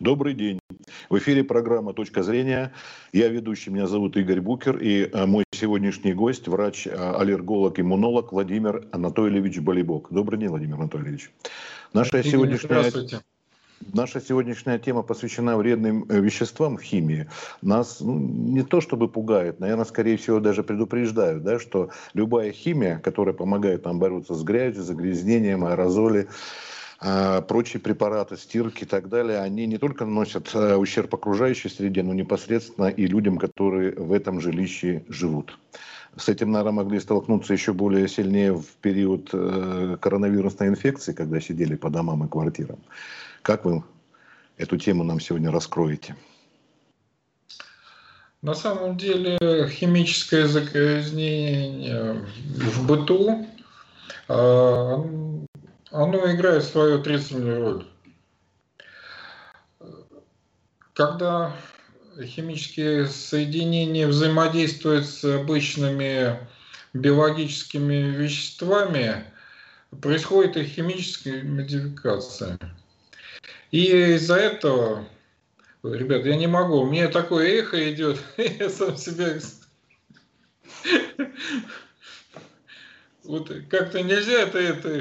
Добрый 0.00 0.34
день. 0.34 0.58
В 1.08 1.18
эфире 1.18 1.44
программа 1.44 1.92
«Точка 1.92 2.22
зрения». 2.22 2.72
Я 3.12 3.28
ведущий, 3.28 3.70
меня 3.70 3.86
зовут 3.86 4.16
Игорь 4.16 4.40
Букер, 4.40 4.76
и 4.78 5.04
э, 5.04 5.26
мой 5.26 5.44
сегодняшний 5.52 6.14
гость, 6.14 6.48
врач-аллерголог, 6.48 7.78
иммунолог 7.78 8.32
Владимир 8.32 8.86
Анатольевич 8.90 9.60
Болибок. 9.60 10.08
Добрый 10.10 10.40
день, 10.40 10.48
Владимир 10.48 10.76
Анатольевич. 10.76 11.30
Наша 11.92 12.18
Игорь, 12.18 12.30
сегодняшняя... 12.30 13.20
Наша 13.92 14.20
сегодняшняя 14.20 14.78
тема 14.78 15.02
посвящена 15.02 15.56
вредным 15.56 16.06
э, 16.08 16.20
веществам 16.20 16.76
в 16.76 16.82
химии. 16.82 17.28
Нас 17.60 18.00
ну, 18.00 18.18
не 18.18 18.62
то 18.62 18.80
чтобы 18.80 19.08
пугает, 19.08 19.60
наверное, 19.60 19.84
скорее 19.84 20.16
всего 20.16 20.40
даже 20.40 20.62
предупреждают, 20.62 21.42
да, 21.44 21.58
что 21.58 21.90
любая 22.14 22.50
химия, 22.50 22.98
которая 22.98 23.34
помогает 23.34 23.84
нам 23.84 23.98
бороться 23.98 24.34
с 24.34 24.42
грязью, 24.42 24.82
загрязнением, 24.82 25.64
аэрозоли, 25.64 26.28
прочие 27.48 27.80
препараты, 27.80 28.36
стирки 28.36 28.84
и 28.84 28.86
так 28.86 29.08
далее, 29.08 29.40
они 29.40 29.66
не 29.66 29.78
только 29.78 30.04
наносят 30.04 30.54
э, 30.54 30.76
ущерб 30.76 31.14
окружающей 31.14 31.68
среде, 31.68 32.02
но 32.02 32.14
непосредственно 32.14 32.86
и 32.86 33.06
людям, 33.06 33.36
которые 33.36 33.92
в 33.92 34.12
этом 34.12 34.40
жилище 34.40 35.04
живут. 35.08 35.58
С 36.16 36.28
этим, 36.28 36.52
наверное, 36.52 36.84
могли 36.84 37.00
столкнуться 37.00 37.52
еще 37.52 37.72
более 37.72 38.08
сильнее 38.08 38.54
в 38.54 38.66
период 38.80 39.30
э, 39.32 39.96
коронавирусной 40.00 40.68
инфекции, 40.68 41.12
когда 41.12 41.40
сидели 41.40 41.74
по 41.74 41.90
домам 41.90 42.24
и 42.24 42.28
квартирам. 42.28 42.78
Как 43.42 43.64
вы 43.64 43.82
эту 44.56 44.78
тему 44.78 45.04
нам 45.04 45.20
сегодня 45.20 45.50
раскроете? 45.50 46.16
На 48.42 48.54
самом 48.54 48.96
деле 48.96 49.38
химическое 49.68 50.46
загрязнение 50.46 52.24
в 52.54 52.86
быту 52.86 53.46
оно 55.94 56.28
играет 56.32 56.64
свою 56.64 56.98
отрицательную 56.98 57.60
роль. 57.60 57.86
Когда 60.92 61.54
химические 62.20 63.06
соединения 63.06 64.08
взаимодействуют 64.08 65.06
с 65.06 65.24
обычными 65.24 66.36
биологическими 66.94 68.10
веществами, 68.10 69.24
происходит 70.02 70.56
их 70.56 70.66
химическая 70.66 71.44
модификация. 71.44 72.58
И 73.70 74.14
из-за 74.16 74.34
этого, 74.34 75.06
ребят, 75.84 76.24
я 76.24 76.34
не 76.34 76.48
могу, 76.48 76.80
у 76.80 76.90
меня 76.90 77.06
такое 77.06 77.60
эхо 77.60 77.92
идет, 77.92 78.18
я 78.36 78.68
сам 78.68 78.96
себя... 78.96 79.38
Вот 83.22 83.50
как-то 83.70 84.02
нельзя 84.02 84.42
это, 84.42 84.58
это 84.58 85.00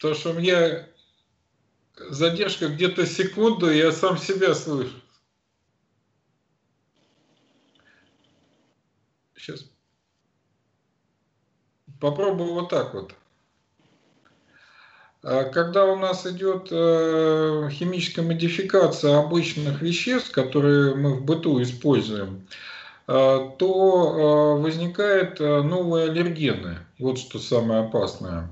Потому 0.00 0.14
что 0.14 0.30
у 0.30 0.32
меня 0.32 0.86
задержка 2.08 2.68
где-то 2.68 3.04
секунду, 3.04 3.70
я 3.70 3.92
сам 3.92 4.16
себя 4.16 4.54
слышу. 4.54 4.94
Сейчас. 9.36 9.66
Попробую 12.00 12.54
вот 12.54 12.70
так 12.70 12.94
вот. 12.94 13.14
А 15.22 15.44
когда 15.44 15.84
у 15.84 15.96
нас 15.96 16.26
идет 16.26 16.68
э, 16.70 17.68
химическая 17.70 18.24
модификация 18.24 19.18
обычных 19.18 19.82
веществ, 19.82 20.32
которые 20.32 20.94
мы 20.94 21.16
в 21.16 21.24
быту 21.26 21.60
используем, 21.60 22.46
э, 23.06 23.50
то 23.58 24.56
э, 24.56 24.62
возникают 24.62 25.40
новые 25.40 26.08
аллергены. 26.08 26.78
Вот 26.98 27.18
что 27.18 27.38
самое 27.38 27.82
опасное. 27.82 28.48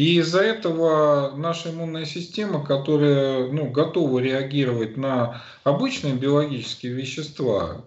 И 0.00 0.16
из-за 0.20 0.40
этого 0.40 1.36
наша 1.36 1.72
иммунная 1.72 2.06
система, 2.06 2.64
которая 2.64 3.48
ну, 3.48 3.68
готова 3.70 4.18
реагировать 4.18 4.96
на 4.96 5.42
обычные 5.62 6.14
биологические 6.14 6.94
вещества, 6.94 7.84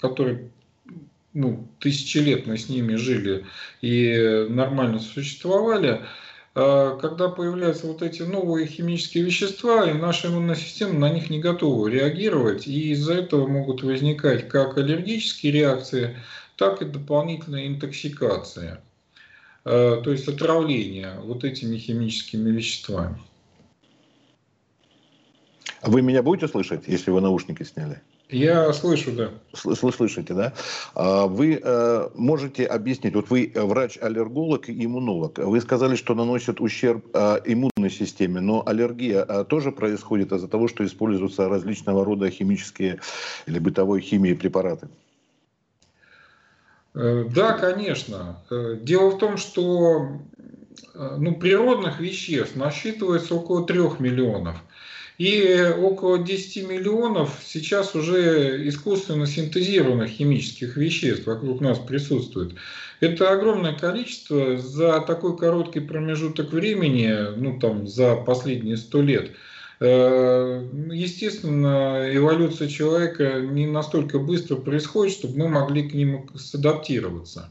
которые 0.00 0.52
ну, 1.34 1.66
тысячи 1.80 2.18
лет 2.18 2.46
мы 2.46 2.56
с 2.56 2.68
ними 2.68 2.94
жили 2.94 3.46
и 3.80 4.46
нормально 4.48 5.00
существовали, 5.00 6.02
а 6.54 6.96
когда 6.98 7.30
появляются 7.30 7.88
вот 7.88 8.00
эти 8.00 8.22
новые 8.22 8.68
химические 8.68 9.24
вещества, 9.24 9.90
и 9.90 9.92
наша 9.92 10.28
иммунная 10.28 10.54
система 10.54 11.00
на 11.00 11.10
них 11.10 11.30
не 11.30 11.40
готова 11.40 11.88
реагировать, 11.88 12.68
и 12.68 12.92
из-за 12.92 13.14
этого 13.14 13.48
могут 13.48 13.82
возникать 13.82 14.48
как 14.48 14.78
аллергические 14.78 15.50
реакции, 15.50 16.16
так 16.54 16.80
и 16.80 16.84
дополнительная 16.84 17.66
интоксикация. 17.66 18.80
Э, 19.66 20.00
то 20.02 20.12
есть 20.12 20.28
отравление 20.28 21.18
вот 21.24 21.42
этими 21.42 21.76
химическими 21.76 22.50
веществами. 22.50 23.18
А 25.80 25.90
вы 25.90 26.02
меня 26.02 26.22
будете 26.22 26.46
слышать, 26.46 26.84
если 26.86 27.10
вы 27.10 27.20
наушники 27.20 27.64
сняли? 27.64 28.00
Я 28.28 28.72
слышу, 28.72 29.10
да. 29.12 29.30
Слышите, 29.54 30.34
да? 30.34 30.52
А 30.94 31.26
вы 31.26 31.60
э, 31.60 32.08
можете 32.14 32.64
объяснить, 32.64 33.14
вот 33.14 33.28
вы 33.28 33.50
врач-аллерголог 33.54 34.68
и 34.68 34.84
иммунолог, 34.84 35.38
вы 35.38 35.60
сказали, 35.60 35.96
что 35.96 36.14
наносит 36.14 36.60
ущерб 36.60 37.04
э, 37.12 37.40
иммунной 37.44 37.90
системе, 37.90 38.40
но 38.40 38.62
аллергия 38.64 39.24
э, 39.28 39.44
тоже 39.44 39.72
происходит 39.72 40.30
из-за 40.30 40.46
того, 40.46 40.68
что 40.68 40.84
используются 40.84 41.48
различного 41.48 42.04
рода 42.04 42.30
химические 42.30 43.00
или 43.46 43.58
бытовой 43.58 44.00
химии 44.00 44.34
препараты? 44.34 44.88
Э, 46.96 47.28
да, 47.32 47.52
конечно. 47.52 48.38
Э, 48.50 48.78
дело 48.80 49.10
в 49.10 49.18
том, 49.18 49.36
что 49.36 50.18
э, 50.94 51.16
ну, 51.18 51.34
природных 51.34 52.00
веществ 52.00 52.56
насчитывается 52.56 53.34
около 53.34 53.66
3 53.66 53.78
миллионов. 53.98 54.56
И 55.18 55.62
около 55.78 56.18
10 56.18 56.68
миллионов 56.68 57.38
сейчас 57.42 57.94
уже 57.94 58.68
искусственно 58.68 59.26
синтезированных 59.26 60.10
химических 60.10 60.76
веществ 60.76 61.26
вокруг 61.26 61.60
нас 61.62 61.78
присутствует. 61.78 62.54
Это 63.00 63.30
огромное 63.30 63.72
количество 63.72 64.58
за 64.58 65.00
такой 65.00 65.36
короткий 65.38 65.80
промежуток 65.80 66.52
времени, 66.52 67.34
ну 67.36 67.58
там 67.58 67.86
за 67.86 68.16
последние 68.16 68.76
100 68.76 69.02
лет– 69.02 69.30
естественно, 69.78 72.08
эволюция 72.10 72.68
человека 72.68 73.40
не 73.40 73.66
настолько 73.66 74.18
быстро 74.18 74.56
происходит, 74.56 75.14
чтобы 75.14 75.38
мы 75.38 75.48
могли 75.48 75.88
к 75.88 75.92
нему 75.92 76.26
садаптироваться. 76.34 77.50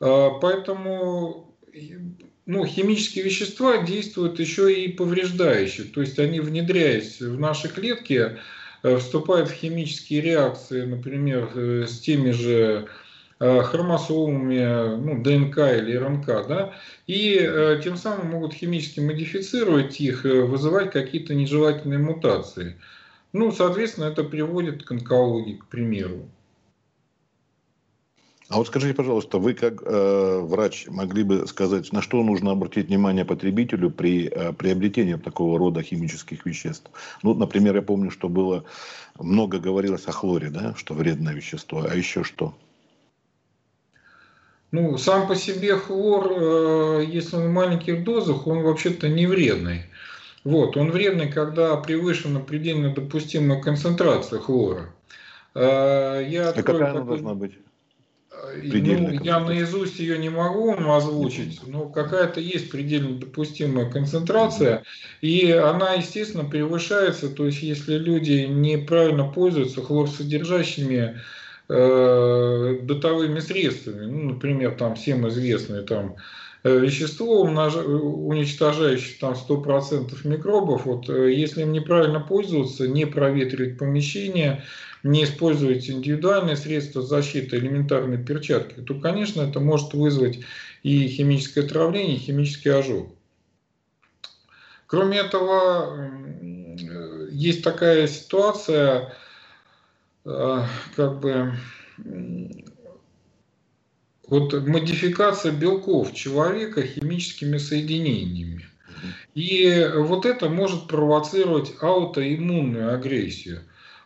Э, 0.00 0.28
поэтому 0.40 1.56
ну, 2.44 2.66
химические 2.66 3.24
вещества 3.24 3.78
действуют 3.78 4.40
еще 4.40 4.74
и 4.74 4.92
повреждающе. 4.92 5.84
То 5.84 6.02
есть 6.02 6.18
они, 6.18 6.40
внедряясь 6.40 7.20
в 7.20 7.40
наши 7.40 7.68
клетки, 7.68 8.38
э, 8.82 8.96
вступают 8.98 9.48
в 9.48 9.54
химические 9.54 10.20
реакции, 10.20 10.84
например, 10.84 11.86
с 11.86 11.98
теми 12.00 12.32
же 12.32 12.82
Э, 12.82 12.86
хромосомами, 13.40 14.96
ну, 14.96 15.22
ДНК 15.22 15.58
или 15.58 15.96
РНК, 15.96 16.26
да, 16.46 16.74
и 17.06 17.38
э, 17.40 17.80
тем 17.82 17.96
самым 17.96 18.32
могут 18.32 18.52
химически 18.52 19.00
модифицировать 19.00 19.98
их, 19.98 20.26
э, 20.26 20.42
вызывать 20.42 20.90
какие-то 20.90 21.34
нежелательные 21.34 21.98
мутации. 21.98 22.76
Ну, 23.32 23.50
соответственно, 23.50 24.06
это 24.06 24.24
приводит 24.24 24.84
к 24.84 24.90
онкологии, 24.90 25.54
к 25.54 25.66
примеру. 25.66 26.28
А 28.50 28.56
вот 28.56 28.66
скажите, 28.66 28.94
пожалуйста, 28.94 29.38
вы 29.38 29.54
как 29.54 29.80
э, 29.86 30.40
врач 30.42 30.88
могли 30.88 31.22
бы 31.22 31.46
сказать, 31.46 31.92
на 31.92 32.02
что 32.02 32.22
нужно 32.24 32.50
обратить 32.50 32.88
внимание 32.88 33.24
потребителю 33.24 33.90
при 33.90 34.26
э, 34.26 34.52
приобретении 34.52 35.14
такого 35.14 35.56
рода 35.56 35.82
химических 35.82 36.44
веществ? 36.44 36.90
Ну, 37.22 37.32
например, 37.32 37.76
я 37.76 37.82
помню, 37.82 38.10
что 38.10 38.28
было 38.28 38.64
много 39.18 39.60
говорилось 39.60 40.06
о 40.06 40.12
хлоре, 40.12 40.50
да, 40.50 40.74
что 40.74 40.94
вредное 40.94 41.32
вещество, 41.32 41.86
а 41.88 41.94
еще 41.94 42.24
что? 42.24 42.54
Ну, 44.72 44.96
сам 44.98 45.26
по 45.26 45.34
себе 45.34 45.76
хлор, 45.76 46.32
э, 46.32 47.04
если 47.08 47.36
он 47.36 47.48
в 47.48 47.50
маленьких 47.50 48.04
дозах, 48.04 48.46
он 48.46 48.62
вообще-то 48.62 49.08
не 49.08 49.26
вредный. 49.26 49.82
Вот, 50.44 50.76
он 50.76 50.90
вредный, 50.90 51.30
когда 51.30 51.76
превышена 51.76 52.40
предельно 52.40 52.94
допустимая 52.94 53.60
концентрация 53.60 54.38
хлора. 54.38 54.94
Э, 55.54 56.24
я 56.26 56.50
а 56.50 56.52
какая 56.52 56.90
она 56.90 57.00
должна 57.00 57.34
быть? 57.34 57.52
Э, 58.30 58.60
ну, 58.62 59.10
я 59.10 59.40
наизусть 59.40 59.98
ее 59.98 60.18
не 60.18 60.28
могу 60.28 60.70
вам 60.70 60.90
озвучить, 60.92 61.60
но 61.66 61.88
какая-то 61.88 62.40
есть 62.40 62.70
предельно 62.70 63.18
допустимая 63.18 63.90
концентрация, 63.90 64.84
и 65.20 65.50
она, 65.50 65.94
естественно, 65.94 66.44
превышается, 66.44 67.28
то 67.28 67.46
есть 67.46 67.62
если 67.62 67.98
люди 67.98 68.46
неправильно 68.48 69.24
пользуются 69.24 69.82
хлорсодержащими 69.82 71.20
э, 71.70 72.78
бытовыми 72.82 73.38
средствами. 73.40 74.06
Ну, 74.06 74.30
например, 74.30 74.72
там 74.72 74.96
всем 74.96 75.28
известное 75.28 75.82
там 75.82 76.16
э, 76.64 76.78
вещество, 76.78 77.42
уничтожающее 77.42 79.16
там 79.20 79.34
100% 79.34 80.16
микробов, 80.24 80.84
вот, 80.86 81.08
э, 81.08 81.32
если 81.32 81.62
им 81.62 81.72
неправильно 81.72 82.20
пользоваться, 82.20 82.88
не 82.88 83.06
проветривать 83.06 83.78
помещение, 83.78 84.64
не 85.02 85.24
использовать 85.24 85.88
индивидуальные 85.88 86.56
средства 86.56 87.02
защиты, 87.02 87.56
элементарные 87.56 88.18
перчатки, 88.18 88.80
то, 88.80 88.94
конечно, 88.94 89.42
это 89.42 89.60
может 89.60 89.94
вызвать 89.94 90.40
и 90.82 91.06
химическое 91.08 91.62
отравление, 91.62 92.16
и 92.16 92.20
химический 92.20 92.72
ожог. 92.72 93.14
Кроме 94.86 95.18
этого, 95.18 96.10
есть 97.30 97.62
такая 97.62 98.08
ситуация, 98.08 98.98
э, 98.98 99.10
как 100.96 101.20
бы 101.20 101.54
вот 104.28 104.52
модификация 104.66 105.52
белков 105.52 106.14
человека 106.14 106.82
химическими 106.82 107.58
соединениями. 107.58 108.64
И 109.34 109.90
вот 109.96 110.26
это 110.26 110.48
может 110.48 110.86
провоцировать 110.86 111.72
аутоиммунную 111.80 112.94
агрессию. 112.94 113.62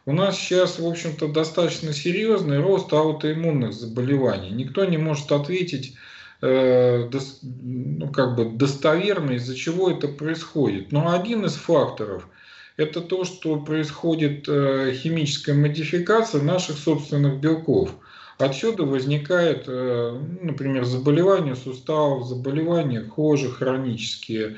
У 0.06 0.12
нас 0.12 0.36
сейчас, 0.36 0.78
в 0.78 0.86
общем-то, 0.86 1.28
достаточно 1.28 1.92
серьезный 1.92 2.60
рост 2.60 2.92
аутоиммунных 2.92 3.72
заболеваний. 3.72 4.50
Никто 4.50 4.84
не 4.84 4.98
может 4.98 5.32
ответить 5.32 5.96
э, 6.42 7.08
ну, 7.42 8.08
как 8.12 8.36
бы 8.36 8.44
достоверно, 8.44 9.32
из-за 9.32 9.54
чего 9.54 9.90
это 9.90 10.08
происходит. 10.08 10.92
Но 10.92 11.12
один 11.12 11.44
из 11.44 11.54
факторов– 11.54 12.28
это 12.76 13.00
то, 13.00 13.24
что 13.24 13.60
происходит 13.60 14.48
э, 14.48 14.92
химическая 14.94 15.54
модификация 15.54 16.42
наших 16.42 16.78
собственных 16.78 17.40
белков. 17.40 17.90
Отсюда 18.38 18.84
возникает, 18.84 19.64
э, 19.66 20.20
например, 20.42 20.84
заболевания 20.84 21.56
суставов, 21.56 22.26
заболевания 22.26 23.00
кожи 23.02 23.48
хронические, 23.48 24.56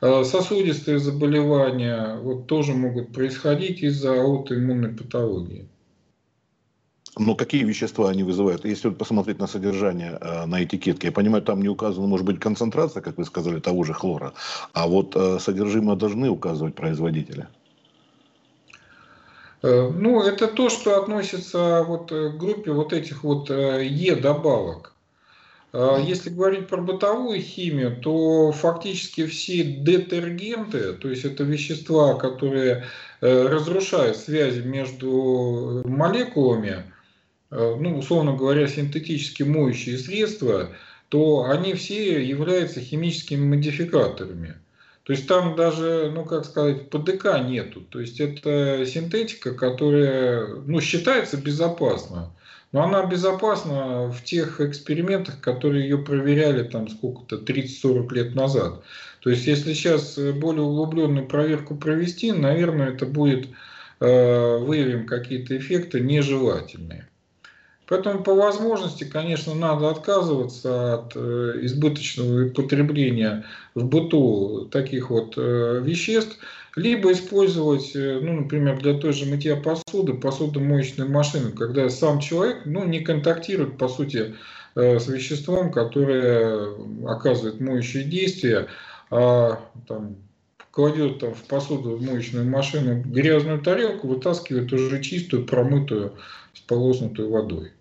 Э, 0.00 0.22
сосудистые 0.24 0.98
заболевания 0.98 2.18
вот, 2.22 2.46
тоже 2.46 2.72
могут 2.72 3.12
происходить 3.12 3.82
из-за 3.82 4.20
аутоиммунной 4.22 4.90
патологии. 4.90 5.68
Но 7.18 7.34
какие 7.34 7.64
вещества 7.64 8.10
они 8.10 8.22
вызывают? 8.22 8.64
Если 8.64 8.88
вот 8.88 8.98
посмотреть 8.98 9.40
на 9.40 9.48
содержание 9.48 10.16
на 10.46 10.62
этикетке, 10.62 11.08
я 11.08 11.12
понимаю, 11.12 11.42
там 11.42 11.60
не 11.60 11.68
указана, 11.68 12.06
может 12.06 12.24
быть, 12.24 12.38
концентрация, 12.38 13.02
как 13.02 13.18
вы 13.18 13.24
сказали, 13.24 13.58
того 13.58 13.82
же 13.82 13.92
хлора, 13.92 14.34
а 14.72 14.86
вот 14.86 15.16
содержимое 15.40 15.96
должны 15.96 16.28
указывать 16.28 16.76
производители. 16.76 17.48
Э, 19.62 19.90
ну, 19.94 20.22
это 20.22 20.48
то, 20.48 20.68
что 20.68 21.00
относится 21.00 21.84
вот 21.86 22.10
к 22.10 22.36
группе 22.36 22.72
вот 22.72 22.92
этих 22.92 23.24
вот 23.24 23.50
Е-добавок. 23.50 24.94
А 25.72 25.98
если 25.98 26.30
говорить 26.30 26.66
про 26.66 26.80
бытовую 26.80 27.40
химию, 27.42 27.94
то 28.00 28.52
фактически 28.52 29.26
все 29.26 29.62
детергенты, 29.62 30.94
то 30.94 31.10
есть 31.10 31.26
это 31.26 31.44
вещества, 31.44 32.14
которые 32.14 32.86
э, 33.20 33.42
разрушают 33.46 34.16
связи 34.16 34.60
между 34.60 35.82
молекулами, 35.84 36.84
э, 37.50 37.76
ну, 37.78 37.98
условно 37.98 38.34
говоря, 38.34 38.66
синтетически 38.66 39.42
моющие 39.42 39.98
средства, 39.98 40.70
то 41.10 41.44
они 41.44 41.74
все 41.74 42.26
являются 42.26 42.80
химическими 42.80 43.44
модификаторами. 43.44 44.54
То 45.08 45.14
есть 45.14 45.26
там 45.26 45.56
даже, 45.56 46.12
ну 46.14 46.26
как 46.26 46.44
сказать, 46.44 46.90
ПДК 46.90 47.40
нету. 47.42 47.80
То 47.80 47.98
есть 47.98 48.20
это 48.20 48.84
синтетика, 48.84 49.54
которая 49.54 50.48
ну, 50.66 50.82
считается 50.82 51.38
безопасна. 51.38 52.30
Но 52.72 52.82
она 52.84 53.06
безопасна 53.06 54.12
в 54.12 54.22
тех 54.22 54.60
экспериментах, 54.60 55.40
которые 55.40 55.84
ее 55.84 55.96
проверяли 55.96 56.62
там 56.62 56.90
сколько-то, 56.90 57.36
30-40 57.36 58.12
лет 58.12 58.34
назад. 58.34 58.82
То 59.20 59.30
есть, 59.30 59.46
если 59.46 59.72
сейчас 59.72 60.18
более 60.18 60.64
углубленную 60.64 61.26
проверку 61.26 61.74
провести, 61.74 62.30
наверное, 62.30 62.90
это 62.90 63.06
будет, 63.06 63.48
э, 64.00 64.58
выявим 64.58 65.06
какие-то 65.06 65.56
эффекты 65.56 66.00
нежелательные. 66.00 67.08
Поэтому 67.88 68.22
по 68.22 68.34
возможности, 68.34 69.04
конечно, 69.04 69.54
надо 69.54 69.88
отказываться 69.88 70.94
от 70.94 71.12
э, 71.14 71.60
избыточного 71.62 72.50
потребления 72.50 73.46
в 73.74 73.86
быту 73.86 74.68
таких 74.70 75.08
вот 75.08 75.34
э, 75.38 75.80
веществ, 75.82 76.36
либо 76.76 77.10
использовать, 77.12 77.96
э, 77.96 78.20
ну, 78.22 78.42
например, 78.42 78.78
для 78.78 78.92
той 78.92 79.14
же 79.14 79.24
мытья 79.24 79.56
посуды, 79.56 80.12
посудомоечную 80.12 81.10
машину, 81.10 81.52
когда 81.52 81.88
сам 81.88 82.20
человек 82.20 82.58
ну, 82.66 82.84
не 82.84 83.00
контактирует, 83.00 83.78
по 83.78 83.88
сути, 83.88 84.34
с 84.74 85.08
веществом, 85.08 85.72
которое 85.72 86.74
оказывает 87.06 87.58
моющее 87.58 88.04
действие, 88.04 88.68
а 89.10 89.58
там, 89.88 90.16
кладет 90.70 91.18
там, 91.18 91.34
в 91.34 91.42
посудомоечную 91.44 92.48
машину 92.48 93.02
грязную 93.02 93.60
тарелку, 93.60 94.06
вытаскивает 94.06 94.72
уже 94.72 95.02
чистую, 95.02 95.46
промытую, 95.46 96.12
сполоснутую 96.54 97.30
водой. 97.30 97.72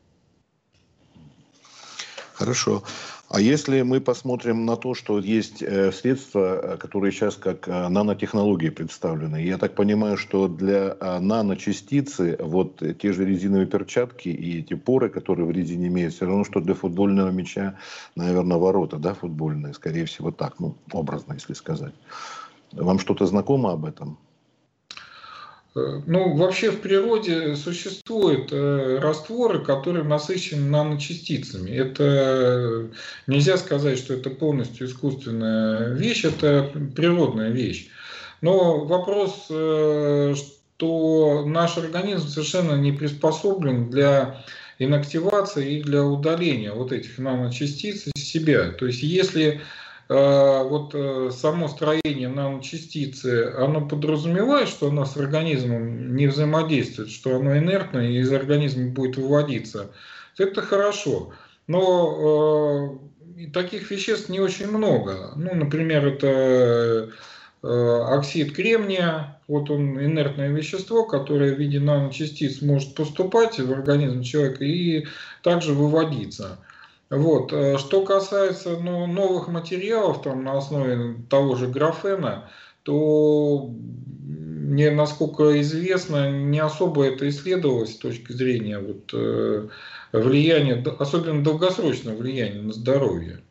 Хорошо. 2.37 2.83
А 3.29 3.41
если 3.41 3.81
мы 3.81 3.99
посмотрим 3.99 4.65
на 4.65 4.75
то, 4.75 4.93
что 4.93 5.17
есть 5.17 5.63
э, 5.63 5.91
средства, 5.91 6.75
э, 6.75 6.77
которые 6.77 7.11
сейчас 7.11 7.35
как 7.35 7.67
э, 7.67 7.87
нанотехнологии 7.89 8.69
представлены, 8.69 9.43
я 9.43 9.57
так 9.57 9.73
понимаю, 9.73 10.17
что 10.17 10.47
для 10.47 10.95
наночастицы 11.19 12.37
вот 12.39 12.83
те 13.01 13.11
же 13.11 13.25
резиновые 13.25 13.65
перчатки 13.65 14.29
и 14.29 14.59
эти 14.59 14.75
поры, 14.75 15.09
которые 15.09 15.47
в 15.47 15.51
резине 15.51 15.87
имеют, 15.87 16.13
все 16.13 16.25
равно, 16.25 16.43
что 16.43 16.59
для 16.59 16.75
футбольного 16.75 17.31
мяча, 17.31 17.75
наверное, 18.15 18.57
ворота, 18.57 18.97
да, 18.97 19.15
футбольные, 19.15 19.73
скорее 19.73 20.05
всего 20.05 20.29
так, 20.29 20.59
ну, 20.59 20.75
образно, 20.91 21.33
если 21.33 21.53
сказать. 21.53 21.93
Вам 22.71 22.99
что-то 22.99 23.25
знакомо 23.25 23.71
об 23.71 23.85
этом? 23.85 24.19
Э, 25.77 26.01
ну, 26.05 26.33
вообще 26.35 26.71
в 26.71 26.81
природе 26.81 27.55
существуют 27.55 28.49
э, 28.51 28.99
растворы, 28.99 29.63
которые 29.63 30.03
насыщены 30.03 30.69
наночастицами. 30.69 31.71
Это 31.71 32.87
нельзя 33.27 33.57
сказать, 33.57 33.99
что 33.99 34.13
это 34.15 34.29
полностью 34.29 34.87
искусственная 34.87 35.93
вещь, 35.93 36.25
это 36.25 36.71
природная 36.95 37.49
вещь. 37.49 37.89
Но 38.41 38.85
вопрос, 38.85 39.47
э, 39.49 40.33
что 40.35 41.45
наш 41.45 41.77
организм 41.77 42.27
совершенно 42.27 42.75
не 42.75 42.91
приспособлен 42.91 43.89
для 43.89 44.43
инактивации 44.79 45.77
и 45.77 45.83
для 45.83 46.03
удаления 46.03 46.71
вот 46.71 46.91
этих 46.91 47.17
наночастиц 47.17 48.07
из 48.15 48.23
себя. 48.23 48.71
То 48.71 48.85
есть 48.85 49.01
если 49.01 49.55
Э, 49.55 49.61
вот 50.63 50.91
э, 50.93 51.31
само 51.33 51.67
строение 51.67 52.29
наночастицы, 52.29 53.53
оно 53.57 53.85
подразумевает, 53.85 54.69
что 54.69 54.87
оно 54.87 55.05
с 55.05 55.17
организмом 55.17 56.15
не 56.15 56.27
взаимодействует, 56.27 57.09
что 57.09 57.35
оно 57.35 57.57
инертное 57.57 58.09
и 58.09 58.19
из 58.19 58.31
организма 58.31 58.89
будет 58.91 59.17
выводиться, 59.17 59.91
то 60.35 60.43
это 60.43 60.61
хорошо. 60.61 61.33
Но 61.67 62.99
э, 63.37 63.47
таких 63.53 63.91
веществ 63.91 64.29
не 64.29 64.39
очень 64.39 64.67
много. 64.67 65.33
Ну, 65.35 65.53
например, 65.53 66.07
это 66.07 67.09
э, 67.61 67.67
оксид 67.67 68.55
кремния, 68.55 69.41
вот 69.49 69.69
он 69.69 70.01
инертное 70.01 70.49
вещество, 70.49 71.03
которое 71.03 71.53
в 71.53 71.59
виде 71.59 71.81
наночастиц 71.81 72.61
может 72.61 72.95
поступать 72.95 73.59
в 73.59 73.71
организм 73.73 74.21
человека 74.21 74.63
и 74.63 75.05
также 75.43 75.73
выводиться. 75.73 76.59
Вот. 77.09 77.53
Э, 77.53 77.77
что 77.77 78.03
касается 78.03 78.77
ну, 78.77 79.07
новых 79.07 79.47
материалов 79.47 80.21
там, 80.21 80.43
на 80.43 80.57
основе 80.57 81.15
того 81.29 81.55
же 81.55 81.67
графена, 81.67 82.49
то 82.83 83.69
мне, 84.27 84.91
насколько 84.91 85.59
известно, 85.61 86.29
не 86.29 86.59
особо 86.59 87.05
это 87.05 87.27
исследовалось 87.29 87.93
с 87.93 87.97
точки 87.97 88.31
зрения 88.33 88.79
вот, 88.79 89.11
э, 89.13 89.69
влияния, 90.11 90.83
особенно 90.99 91.43
долгосрочного 91.43 92.17
влияния 92.17 92.61
на 92.61 92.73
здоровье. 92.73 93.41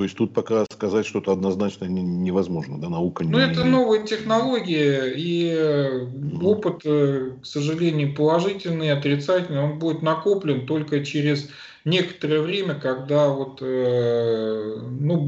То 0.00 0.04
есть 0.04 0.16
тут 0.16 0.32
пока 0.32 0.64
сказать 0.64 1.04
что-то 1.04 1.30
однозначно 1.30 1.84
невозможно, 1.84 2.80
да, 2.80 2.88
наука 2.88 3.22
не... 3.22 3.32
Ну, 3.32 3.38
это 3.38 3.64
новые 3.64 4.06
технологии, 4.06 5.12
и 5.14 5.50
mm. 5.52 6.42
опыт, 6.42 6.80
э, 6.86 7.32
к 7.42 7.44
сожалению, 7.44 8.14
положительный, 8.14 8.92
отрицательный, 8.92 9.60
он 9.60 9.78
будет 9.78 10.00
накоплен 10.00 10.64
только 10.64 11.04
через 11.04 11.50
некоторое 11.84 12.40
время, 12.40 12.76
когда 12.76 13.28
вот, 13.28 13.58
э, 13.60 14.78
ну, 15.00 15.18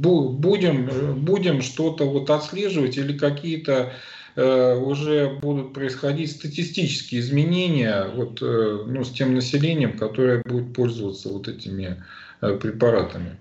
будем, 0.00 0.88
будем 1.22 1.60
что-то 1.60 2.08
вот 2.08 2.30
отслеживать 2.30 2.96
или 2.96 3.18
какие-то 3.18 3.92
э, 4.34 4.78
уже 4.78 5.38
будут 5.42 5.74
происходить 5.74 6.30
статистические 6.30 7.20
изменения 7.20 8.06
вот, 8.14 8.40
ну, 8.40 9.04
с 9.04 9.10
тем 9.10 9.34
населением, 9.34 9.98
которое 9.98 10.42
будет 10.46 10.72
пользоваться 10.72 11.28
вот 11.28 11.48
этими 11.48 12.02
препаратами. 12.40 13.36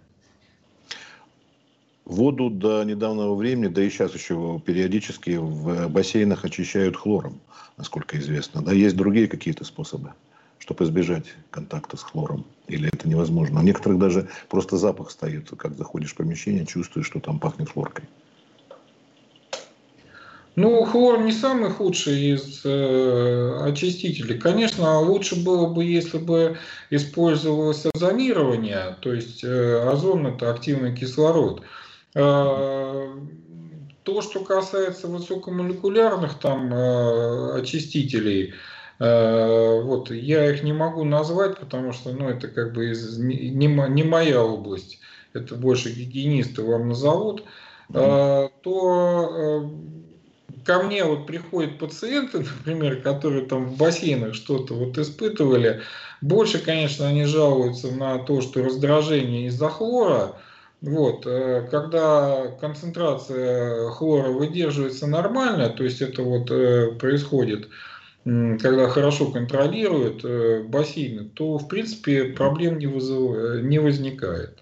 Воду 2.07 2.49
до 2.49 2.85
недавнего 2.85 3.35
времени, 3.35 3.67
да 3.67 3.83
и 3.83 3.89
сейчас 3.89 4.13
еще 4.13 4.61
периодически 4.65 5.31
в 5.31 5.89
бассейнах 5.89 6.45
очищают 6.45 6.95
хлором, 6.95 7.41
насколько 7.75 8.17
известно. 8.17 8.61
Да, 8.61 8.71
есть 8.71 8.95
другие 8.95 9.27
какие-то 9.27 9.65
способы, 9.65 10.13
чтобы 10.57 10.85
избежать 10.85 11.25
контакта 11.49 11.97
с 11.97 12.03
хлором? 12.03 12.45
Или 12.69 12.87
это 12.93 13.09
невозможно? 13.09 13.59
У 13.59 13.63
некоторых 13.63 13.99
даже 13.99 14.29
просто 14.47 14.77
запах 14.77 15.11
стоит, 15.11 15.49
как 15.57 15.75
заходишь 15.75 16.13
в 16.13 16.15
помещение, 16.15 16.65
чувствуешь, 16.65 17.07
что 17.07 17.19
там 17.19 17.39
пахнет 17.39 17.69
хлоркой. 17.69 18.05
Ну, 20.55 20.85
хлор 20.85 21.19
не 21.19 21.33
самый 21.33 21.71
худший 21.71 22.35
из 22.35 22.61
э, 22.63 23.59
очистителей. 23.63 24.39
Конечно, 24.39 25.01
лучше 25.01 25.35
было 25.43 25.67
бы, 25.67 25.83
если 25.83 26.19
бы 26.19 26.57
использовалось 26.89 27.85
озонирование, 27.93 28.95
то 29.01 29.11
есть 29.11 29.43
э, 29.43 29.89
озон 29.89 30.25
это 30.25 30.49
активный 30.49 30.95
кислород. 30.95 31.63
То, 32.13 33.11
что 34.21 34.39
касается 34.43 35.07
высокомолекулярных 35.07 36.39
там 36.39 36.73
очистителей, 37.53 38.53
вот, 38.99 40.09
я 40.11 40.49
их 40.49 40.63
не 40.63 40.73
могу 40.73 41.03
назвать, 41.03 41.59
потому 41.59 41.93
что 41.93 42.11
ну, 42.11 42.29
это 42.29 42.47
как 42.47 42.73
бы 42.73 42.91
из, 42.91 43.17
не, 43.17 43.67
не 43.67 44.03
моя 44.03 44.43
область, 44.43 44.99
это 45.33 45.55
больше 45.55 45.91
гигиенисты 45.91 46.63
вам 46.63 46.87
назовут, 46.89 47.43
mm-hmm. 47.89 48.51
то 48.63 49.69
ко 50.67 50.83
мне 50.83 51.05
вот 51.05 51.25
приходят 51.25 51.79
пациенты, 51.79 52.39
например, 52.65 53.01
которые 53.01 53.45
там 53.45 53.65
в 53.65 53.77
бассейнах 53.77 54.35
что-то 54.35 54.73
вот 54.73 54.97
испытывали, 54.97 55.81
больше, 56.21 56.59
конечно, 56.59 57.07
они 57.07 57.23
жалуются 57.25 57.91
на 57.91 58.19
то, 58.19 58.41
что 58.41 58.63
раздражение 58.63 59.47
из-за 59.47 59.69
хлора, 59.69 60.35
вот, 60.81 61.25
э, 61.25 61.67
когда 61.71 62.47
концентрация 62.61 63.89
хлора 63.89 64.29
выдерживается 64.29 65.07
нормально, 65.07 65.69
то 65.69 65.83
есть 65.83 66.01
это 66.01 66.21
вот 66.21 66.51
э, 66.51 66.91
происходит, 66.99 67.67
когда 68.23 68.87
хорошо 68.89 69.31
контролируют 69.31 70.23
э, 70.23 70.63
бассейны, 70.63 71.29
то 71.29 71.57
в 71.57 71.67
принципе 71.67 72.25
проблем 72.25 72.77
не, 72.77 72.85
вызыв... 72.85 73.63
не 73.63 73.79
возникает. 73.79 74.59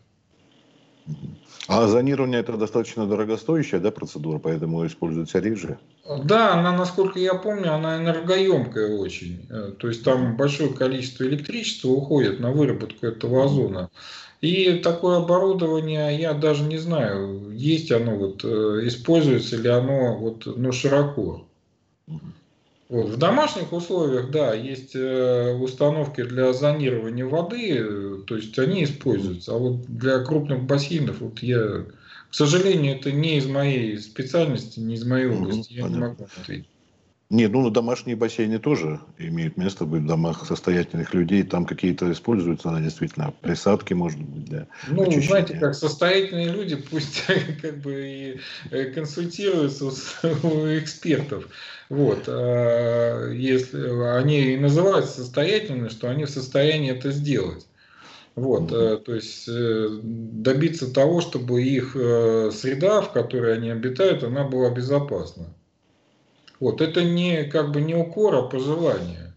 А 1.68 1.88
зонирование 1.88 2.40
это 2.40 2.58
достаточно 2.58 3.08
дорогостоящая 3.08 3.80
да, 3.80 3.92
процедура, 3.92 4.38
поэтому 4.38 4.86
используется 4.86 5.40
реже? 5.40 5.80
Да, 6.24 6.54
она, 6.54 6.72
насколько 6.78 7.20
я 7.20 7.34
помню, 7.34 7.74
она 7.74 7.98
энергоемкая 7.98 8.96
очень. 8.96 9.48
То 9.80 9.88
есть 9.88 10.04
там 10.04 10.38
большое 10.38 10.74
количество 10.74 11.24
электричества 11.24 11.90
уходит 11.90 12.40
на 12.40 12.52
выработку 12.52 13.08
этого 13.08 13.46
озона. 13.46 13.90
И 14.42 14.80
такое 14.84 15.18
оборудование, 15.18 16.20
я 16.20 16.34
даже 16.34 16.64
не 16.64 16.78
знаю, 16.78 17.52
есть 17.52 17.92
оно, 17.92 18.16
вот, 18.16 18.44
э, 18.44 18.82
используется 18.84 19.58
ли 19.58 19.70
оно 19.70 20.18
вот, 20.18 20.46
ну, 20.46 20.72
широко. 20.72 21.46
Вот. 22.88 23.10
В 23.10 23.18
домашних 23.18 23.74
условиях, 23.74 24.30
да, 24.30 24.54
есть 24.54 24.96
э, 24.96 25.54
установки 25.54 26.24
для 26.24 26.54
зонирования 26.54 27.26
воды, 27.26 28.24
то 28.28 28.36
есть 28.36 28.58
они 28.60 28.84
используются. 28.84 29.54
А 29.54 29.58
вот 29.58 29.86
для 29.88 30.20
крупных 30.20 30.64
бассейнов, 30.64 31.20
вот 31.20 31.40
я, 31.40 31.86
к 32.30 32.34
сожалению, 32.34 32.98
это 32.98 33.12
не 33.12 33.38
из 33.38 33.48
моей 33.48 33.98
специальности, 33.98 34.80
не 34.80 34.96
из 34.96 35.06
моей 35.06 35.28
области, 35.28 35.72
угу, 35.72 35.76
я 35.78 35.84
понятно. 35.84 35.96
не 35.96 36.10
могу 36.10 36.24
ответить. 36.42 36.70
Нет, 37.36 37.52
ну 37.52 37.70
домашние 37.70 38.16
бассейны 38.16 38.60
тоже 38.60 39.02
имеют 39.18 39.58
место 39.58 39.84
быть 39.84 40.04
в 40.04 40.08
домах 40.08 40.46
состоятельных 40.48 41.14
людей. 41.14 41.44
Там 41.44 41.66
какие-то 41.66 42.10
используются, 42.10 42.70
она 42.70 42.80
действительно, 42.80 43.34
присадки, 43.42 43.94
может 43.94 44.22
быть, 44.22 44.46
для 44.46 44.68
Ну, 44.88 45.02
очищения. 45.02 45.28
знаете, 45.28 45.58
как 45.60 45.76
состоятельные 45.76 46.48
люди 46.48 46.78
пусть 46.78 47.26
как 47.62 47.80
бы 47.80 48.08
и 48.08 48.40
э, 48.72 48.86
консультируются 48.86 49.86
у 50.44 50.78
экспертов. 50.78 51.50
Вот, 51.90 52.24
а, 52.28 53.30
если 53.32 54.18
они 54.18 54.54
и 54.54 54.58
называются 54.58 55.18
состоятельными, 55.18 55.90
что 55.90 56.10
они 56.10 56.24
в 56.24 56.30
состоянии 56.30 56.92
это 56.92 57.12
сделать. 57.12 57.68
Вот, 58.36 58.72
mm-hmm. 58.72 58.98
то 59.04 59.14
есть 59.14 59.46
э, 59.50 59.90
добиться 60.02 60.94
того, 60.94 61.20
чтобы 61.20 61.64
их 61.64 61.92
среда, 61.92 63.02
в 63.02 63.12
которой 63.12 63.56
они 63.56 63.72
обитают, 63.72 64.24
она 64.24 64.46
была 64.46 64.70
безопасна. 64.70 65.54
Вот, 66.60 66.82
это 66.82 67.04
не 67.04 67.44
как 67.46 67.72
бы 67.72 67.82
не 67.82 67.96
укор, 67.96 68.36
а 68.36 68.42
пожелание. 68.44 69.34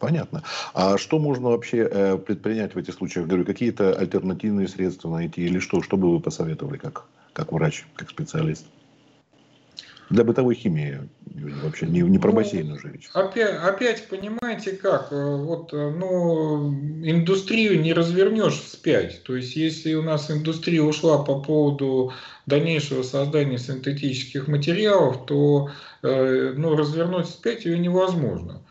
Понятно. 0.00 0.42
А 0.72 0.96
что 0.98 1.18
можно 1.18 1.50
вообще 1.50 1.88
э, 1.90 2.18
предпринять 2.18 2.74
в 2.74 2.78
этих 2.78 2.94
случаях? 2.94 3.26
Говорю, 3.26 3.44
какие-то 3.44 3.94
альтернативные 3.94 4.66
средства 4.66 5.10
найти 5.10 5.44
или 5.44 5.58
что? 5.58 5.82
Что 5.82 5.96
бы 5.96 6.10
вы 6.10 6.20
посоветовали 6.20 6.78
как, 6.78 7.04
как 7.32 7.52
врач, 7.52 7.86
как 7.94 8.10
специалист? 8.10 8.64
Для 10.10 10.24
бытовой 10.24 10.54
химии 10.54 11.08
вообще 11.62 11.86
не, 11.86 12.00
не 12.00 12.18
про 12.18 12.30
ну, 12.30 12.36
бассейн 12.36 12.72
уже 12.72 12.92
речь. 12.92 13.08
Опять, 13.14 13.56
опять 13.62 14.08
понимаете 14.08 14.72
как, 14.72 15.08
э, 15.10 15.36
вот, 15.36 15.72
э, 15.72 15.90
ну, 15.90 16.70
индустрию 17.02 17.80
не 17.80 17.92
развернешь 17.92 18.60
вспять. 18.60 19.22
То 19.24 19.36
есть, 19.36 19.56
если 19.56 19.94
у 19.94 20.02
нас 20.02 20.30
индустрия 20.30 20.82
ушла 20.82 21.22
по 21.22 21.40
поводу 21.40 22.12
дальнейшего 22.46 23.02
создания 23.02 23.58
синтетических 23.58 24.48
материалов, 24.48 25.26
то 25.26 25.70
э, 26.02 26.54
ну, 26.56 26.76
развернуть 26.76 27.26
вспять 27.26 27.64
ее 27.64 27.78
невозможно. 27.78 28.62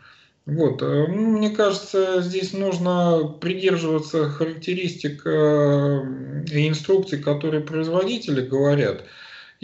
Вот. 0.46 0.82
Ну, 0.82 1.38
мне 1.38 1.50
кажется, 1.50 2.20
здесь 2.20 2.52
нужно 2.52 3.34
придерживаться 3.40 4.28
характеристик 4.28 5.26
и 5.26 6.68
инструкций, 6.68 7.18
которые 7.18 7.62
производители 7.62 8.40
говорят– 8.46 9.04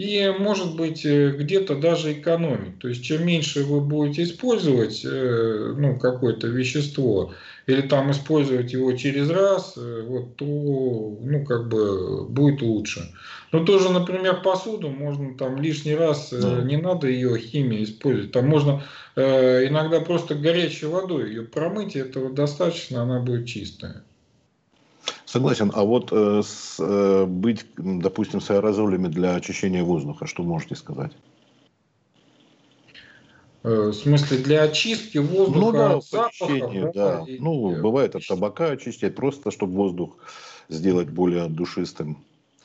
и, 0.01 0.33
может 0.39 0.75
быть, 0.75 1.05
э, 1.05 1.31
где-то 1.31 1.75
даже 1.75 2.13
экономить. 2.13 2.79
То 2.79 2.87
есть, 2.87 3.03
чем 3.03 3.25
меньше 3.25 3.63
вы 3.63 3.81
будете 3.81 4.23
использовать 4.23 5.03
э, 5.05 5.75
ну, 5.77 5.99
какое-то 5.99 6.47
вещество, 6.47 7.33
или 7.67 7.81
там 7.81 8.11
использовать 8.11 8.73
его 8.73 8.91
через 8.93 9.29
раз, 9.29 9.75
э, 9.77 10.03
вот, 10.07 10.35
то 10.35 10.45
ну, 10.45 11.45
как 11.45 11.69
бы 11.69 12.27
будет 12.27 12.61
лучше. 12.61 13.13
Но 13.51 13.63
тоже, 13.63 13.89
например, 13.89 14.41
посуду 14.41 14.89
можно 14.89 15.37
там 15.37 15.61
лишний 15.61 15.95
раз, 15.95 16.31
да. 16.31 16.61
не 16.61 16.77
надо 16.77 17.07
ее 17.07 17.37
химией 17.37 17.83
использовать. 17.83 18.31
Там 18.31 18.47
можно 18.47 18.83
иногда 19.15 19.99
просто 19.99 20.35
горячей 20.35 20.85
водой 20.85 21.29
ее 21.29 21.41
промыть, 21.41 21.97
и 21.97 21.99
этого 21.99 22.29
достаточно, 22.29 23.03
она 23.03 23.19
будет 23.19 23.45
чистая. 23.45 24.03
Согласен. 25.31 25.71
А 25.73 25.83
вот 25.85 26.09
э, 26.11 26.41
с, 26.43 26.75
э, 26.77 27.25
быть, 27.25 27.65
допустим, 27.77 28.41
с 28.41 28.49
аэрозолями 28.51 29.07
для 29.07 29.35
очищения 29.35 29.81
воздуха, 29.81 30.27
что 30.27 30.43
можете 30.43 30.75
сказать? 30.75 31.13
Э, 33.63 33.89
в 33.89 33.93
смысле, 33.93 34.37
для 34.37 34.63
очистки 34.63 35.17
воздуха 35.17 35.59
ну, 35.59 35.71
да, 35.71 35.93
от 35.95 36.05
запахов, 36.05 36.93
да. 36.93 37.23
И, 37.27 37.39
ну, 37.39 37.81
бывает 37.81 38.15
от 38.15 38.25
табака 38.27 38.71
очистить, 38.71 39.15
просто 39.15 39.51
чтобы 39.51 39.73
воздух 39.73 40.17
сделать 40.69 41.09
более 41.09 41.47
душистым. 41.47 42.23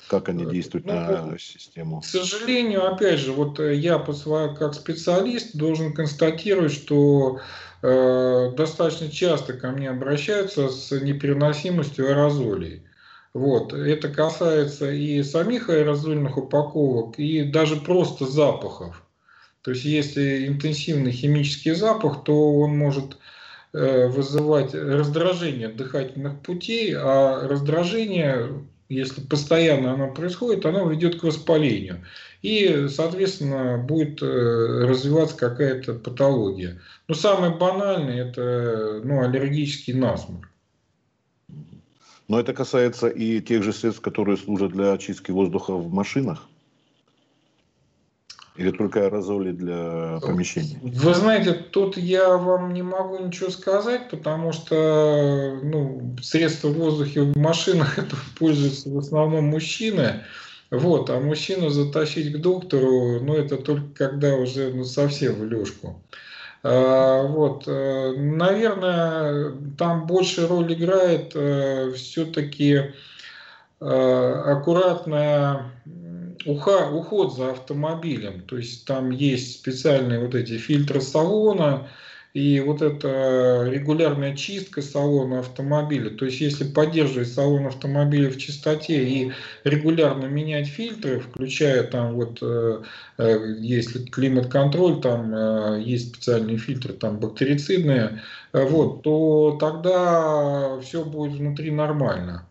Как 0.08 0.28
они 0.28 0.44
э, 0.44 0.50
действуют 0.50 0.86
ну, 0.86 0.92
на 0.92 1.38
систему? 1.38 2.00
К 2.00 2.04
сожалению, 2.04 2.86
опять 2.86 3.18
же, 3.18 3.32
вот 3.32 3.58
э, 3.60 3.74
я 3.74 3.98
как 3.98 4.74
специалист 4.74 5.56
должен 5.56 5.92
констатировать, 5.92 6.72
что 6.72 7.40
Э, 7.82 8.52
достаточно 8.56 9.08
часто 9.08 9.52
ко 9.52 9.70
мне 9.70 9.90
обращаются 9.90 10.68
с 10.68 10.90
непереносимостью 10.90 12.08
аэрозолей. 12.08 12.82
Вот. 13.34 13.72
Это 13.72 14.08
касается 14.08 14.90
и 14.90 15.22
самих 15.22 15.68
аэрозольных 15.68 16.36
упаковок, 16.36 17.18
и 17.18 17.44
даже 17.44 17.76
просто 17.76 18.26
запахов. 18.26 19.05
То 19.66 19.72
есть 19.72 19.84
если 19.84 20.46
интенсивный 20.46 21.10
химический 21.10 21.74
запах, 21.74 22.22
то 22.22 22.54
он 22.54 22.78
может 22.78 23.16
э, 23.72 24.06
вызывать 24.06 24.72
раздражение 24.74 25.66
дыхательных 25.66 26.38
путей, 26.38 26.94
а 26.96 27.48
раздражение, 27.48 28.62
если 28.88 29.22
постоянно 29.22 29.94
оно 29.94 30.14
происходит, 30.14 30.64
оно 30.66 30.88
ведет 30.88 31.20
к 31.20 31.24
воспалению 31.24 32.04
и, 32.42 32.86
соответственно, 32.88 33.76
будет 33.78 34.22
э, 34.22 34.86
развиваться 34.86 35.36
какая-то 35.36 35.94
патология. 35.94 36.80
Но 37.08 37.16
самое 37.16 37.52
банальное– 37.52 38.24
это 38.28 39.00
ну, 39.02 39.20
аллергический 39.20 39.94
насморк. 39.94 40.48
Но 42.28 42.38
это 42.38 42.52
касается 42.52 43.08
и 43.08 43.40
тех 43.40 43.64
же 43.64 43.72
средств, 43.72 44.00
которые 44.00 44.36
служат 44.36 44.70
для 44.70 44.92
очистки 44.92 45.32
воздуха 45.32 45.74
в 45.74 45.92
машинах? 45.92 46.46
Или 48.56 48.70
только 48.70 49.04
аэрозоли 49.04 49.52
для 49.52 50.18
помещений? 50.22 50.78
Вы 50.82 51.14
знаете, 51.14 51.52
тут 51.52 51.96
я 51.96 52.36
вам 52.36 52.72
не 52.72 52.82
могу 52.82 53.18
ничего 53.18 53.50
сказать, 53.50 54.08
потому 54.10 54.52
что 54.52 55.58
ну, 55.62 56.16
средства 56.22 56.68
в 56.68 56.74
воздухе 56.74 57.22
в 57.22 57.36
машинах 57.36 57.98
это 57.98 58.16
пользуются 58.38 58.88
в 58.88 58.98
основном 58.98 59.46
мужчины. 59.46 60.22
Вот, 60.70 61.10
а 61.10 61.20
мужчину 61.20 61.68
затащить 61.68 62.32
к 62.32 62.38
доктору, 62.38 63.20
ну, 63.20 63.34
это 63.34 63.56
только 63.56 63.86
когда 63.94 64.34
уже 64.34 64.72
ну, 64.74 64.84
совсем 64.84 65.34
в 65.34 65.44
лёжку. 65.44 66.02
А, 66.62 67.22
вот, 67.22 67.64
э, 67.68 68.14
наверное, 68.16 69.52
там 69.78 70.06
больше 70.08 70.48
роль 70.48 70.72
играет 70.72 71.30
э, 71.36 71.92
все-таки 71.94 72.92
э, 73.80 74.42
аккуратная 76.46 76.90
уход 76.90 77.34
за 77.34 77.50
автомобилем. 77.50 78.42
То 78.42 78.56
есть 78.58 78.84
там 78.84 79.10
есть 79.10 79.60
специальные 79.60 80.20
вот 80.20 80.34
эти 80.34 80.58
фильтры 80.58 81.00
салона, 81.00 81.88
и 82.36 82.60
вот 82.60 82.82
эта 82.82 83.66
регулярная 83.66 84.36
чистка 84.36 84.82
салона 84.82 85.38
автомобиля, 85.38 86.10
то 86.10 86.26
есть 86.26 86.38
если 86.38 86.64
поддерживать 86.64 87.32
салон 87.32 87.66
автомобиля 87.66 88.28
в 88.28 88.36
чистоте 88.36 89.08
и 89.08 89.32
регулярно 89.64 90.26
менять 90.26 90.66
фильтры, 90.66 91.20
включая 91.20 91.84
там 91.84 92.12
вот, 92.12 92.40
э, 92.42 92.82
э, 93.16 93.54
если 93.58 94.04
климат-контроль, 94.04 95.00
там 95.00 95.34
э, 95.34 95.80
есть 95.82 96.14
специальные 96.14 96.58
фильтры, 96.58 96.92
там 96.92 97.20
бактерицидные, 97.20 98.20
вот, 98.52 99.02
то 99.02 99.56
тогда 99.58 100.78
все 100.80 101.06
будет 101.06 101.38
внутри 101.38 101.70
нормально. 101.70 102.46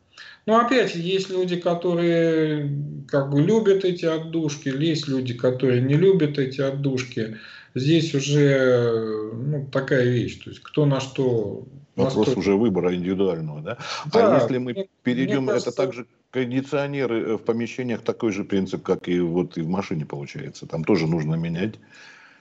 Но 0.45 0.59
опять 0.59 0.95
есть 0.95 1.29
люди, 1.29 1.55
которые 1.55 2.69
как 3.07 3.29
бы 3.29 3.41
любят 3.41 3.83
эти 3.83 4.05
отдушки, 4.05 4.69
есть 4.69 5.07
люди, 5.07 5.33
которые 5.33 5.81
не 5.81 5.95
любят 5.95 6.37
эти 6.37 6.61
отдушки. 6.61 7.37
Здесь 7.73 8.13
уже 8.13 9.31
ну, 9.33 9.67
такая 9.71 10.05
вещь, 10.05 10.43
то 10.43 10.49
есть 10.49 10.61
кто 10.61 10.85
на 10.85 10.99
что... 10.99 11.67
Вопрос 11.95 12.15
настолько... 12.15 12.39
уже 12.39 12.55
выбора 12.55 12.93
индивидуального, 12.93 13.61
да? 13.61 13.77
А 14.05 14.09
да 14.09 14.35
а 14.35 14.41
если 14.41 14.57
мы 14.57 14.73
мне, 14.73 14.87
перейдем, 15.03 15.43
мне 15.43 15.53
кажется... 15.53 15.69
это 15.69 15.77
также 15.77 16.05
кондиционеры 16.31 17.21
э, 17.21 17.33
в 17.35 17.43
помещениях 17.43 18.01
такой 18.01 18.33
же 18.33 18.43
принцип, 18.43 18.83
как 18.83 19.07
и 19.07 19.19
вот 19.21 19.57
и 19.57 19.61
в 19.61 19.69
машине 19.69 20.05
получается. 20.05 20.67
Там 20.67 20.83
тоже 20.83 21.07
нужно 21.07 21.35
менять 21.35 21.75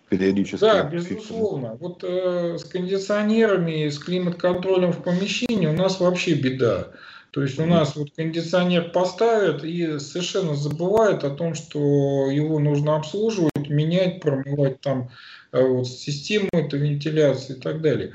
периодически. 0.09 0.61
Да, 0.61 0.83
безусловно. 0.83 1.77
Вот 1.81 2.03
э, 2.03 2.59
с 2.59 2.65
кондиционерами, 2.65 3.89
с 3.89 3.99
климат-контролем 3.99 4.93
в 4.93 5.03
помещении 5.03 5.67
у 5.67 5.73
нас 5.73 6.01
вообще 6.01 6.35
беда. 6.35 6.89
То 7.35 7.43
есть 7.43 7.59
у 7.59 7.67
нас 7.67 7.97
вот 7.97 8.13
кондиционер 8.15 8.93
поставят 8.93 9.65
и 9.65 9.99
совершенно 9.99 10.55
забывают 10.55 11.25
о 11.25 11.31
том, 11.31 11.57
что 11.57 12.31
его 12.31 12.61
нужно 12.61 12.95
обслуживать, 12.95 13.69
менять, 13.69 14.21
промывать 14.21 14.81
там 14.81 15.11
э, 15.51 15.61
вот 15.61 15.89
систему 15.89 16.49
этой 16.53 16.79
вентиляции 16.79 17.57
и 17.57 17.61
так 17.61 17.81
далее. 17.81 18.13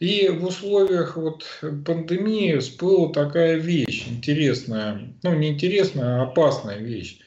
И 0.00 0.28
в 0.28 0.44
условиях 0.44 1.16
вот 1.16 1.46
пандемии 1.62 2.58
всплыла 2.58 3.10
такая 3.10 3.56
вещь 3.56 4.06
интересная, 4.06 5.14
ну 5.22 5.34
не 5.34 5.48
интересная, 5.48 6.20
а 6.20 6.24
опасная 6.24 6.76
вещь. 6.76 7.20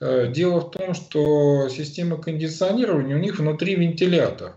Э, 0.00 0.26
дело 0.28 0.58
в 0.58 0.72
том, 0.72 0.94
что 0.94 1.68
система 1.68 2.20
кондиционирования 2.20 3.14
у 3.14 3.20
них 3.20 3.38
внутри 3.38 3.76
вентилятор. 3.76 4.56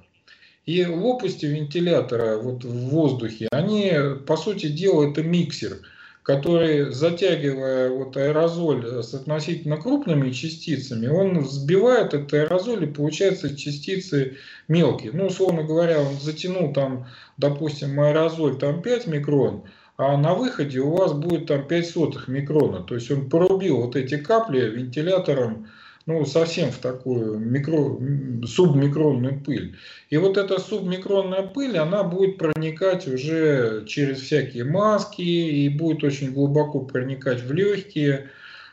И 0.65 0.83
лопасти 0.83 1.45
вентилятора 1.45 2.37
вот 2.37 2.63
в 2.63 2.89
воздухе, 2.89 3.49
они, 3.51 3.93
по 4.25 4.35
сути 4.35 4.69
дела, 4.69 5.11
это 5.11 5.21
миксер– 5.21 5.77
который, 6.23 6.91
затягивая 6.91 7.89
вот 7.89 8.15
аэрозоль 8.15 9.03
с 9.03 9.13
относительно 9.13 9.77
крупными 9.77 10.31
частицами, 10.31 11.07
он 11.07 11.39
взбивает 11.39 12.13
этот 12.13 12.33
аэрозоль 12.33 12.85
и 12.85 12.87
получается 12.87 13.55
частицы 13.55 14.37
мелкие. 14.69 15.11
Ну, 15.13 15.27
условно 15.27 15.63
говоря, 15.63 16.01
он 16.01 16.17
затянул 16.19 16.73
там, 16.73 17.07
допустим, 17.37 17.99
аэрозоль 17.99 18.57
там 18.57 18.81
5 18.81 19.07
микрон, 19.07 19.63
а 19.97 20.17
на 20.17 20.33
выходе 20.33 20.79
у 20.79 20.91
вас 20.91 21.11
будет 21.11 21.47
там 21.47 21.67
5 21.67 21.89
сотых 21.89 22.27
микрона. 22.29 22.81
То 22.83 22.95
есть 22.95 23.11
он 23.11 23.29
порубил 23.29 23.81
вот 23.81 23.97
эти 23.97 24.17
капли 24.17 24.61
вентилятором 24.61 25.67
ну, 26.05 26.25
совсем 26.25 26.71
в 26.71 26.77
такую 26.77 27.39
микро, 27.39 27.97
субмикронную 28.45 29.39
пыль. 29.39 29.77
И 30.09 30.17
вот 30.17 30.37
эта 30.37 30.59
субмикронная 30.59 31.43
пыль, 31.43 31.77
она 31.77 32.03
будет 32.03 32.37
проникать 32.37 33.07
уже 33.07 33.85
через 33.87 34.19
всякие 34.19 34.65
маски 34.65 35.21
и 35.21 35.69
будет 35.69 36.03
очень 36.03 36.33
глубоко 36.33 36.81
проникать 36.81 37.41
в 37.41 37.53
легкие. 37.53 38.29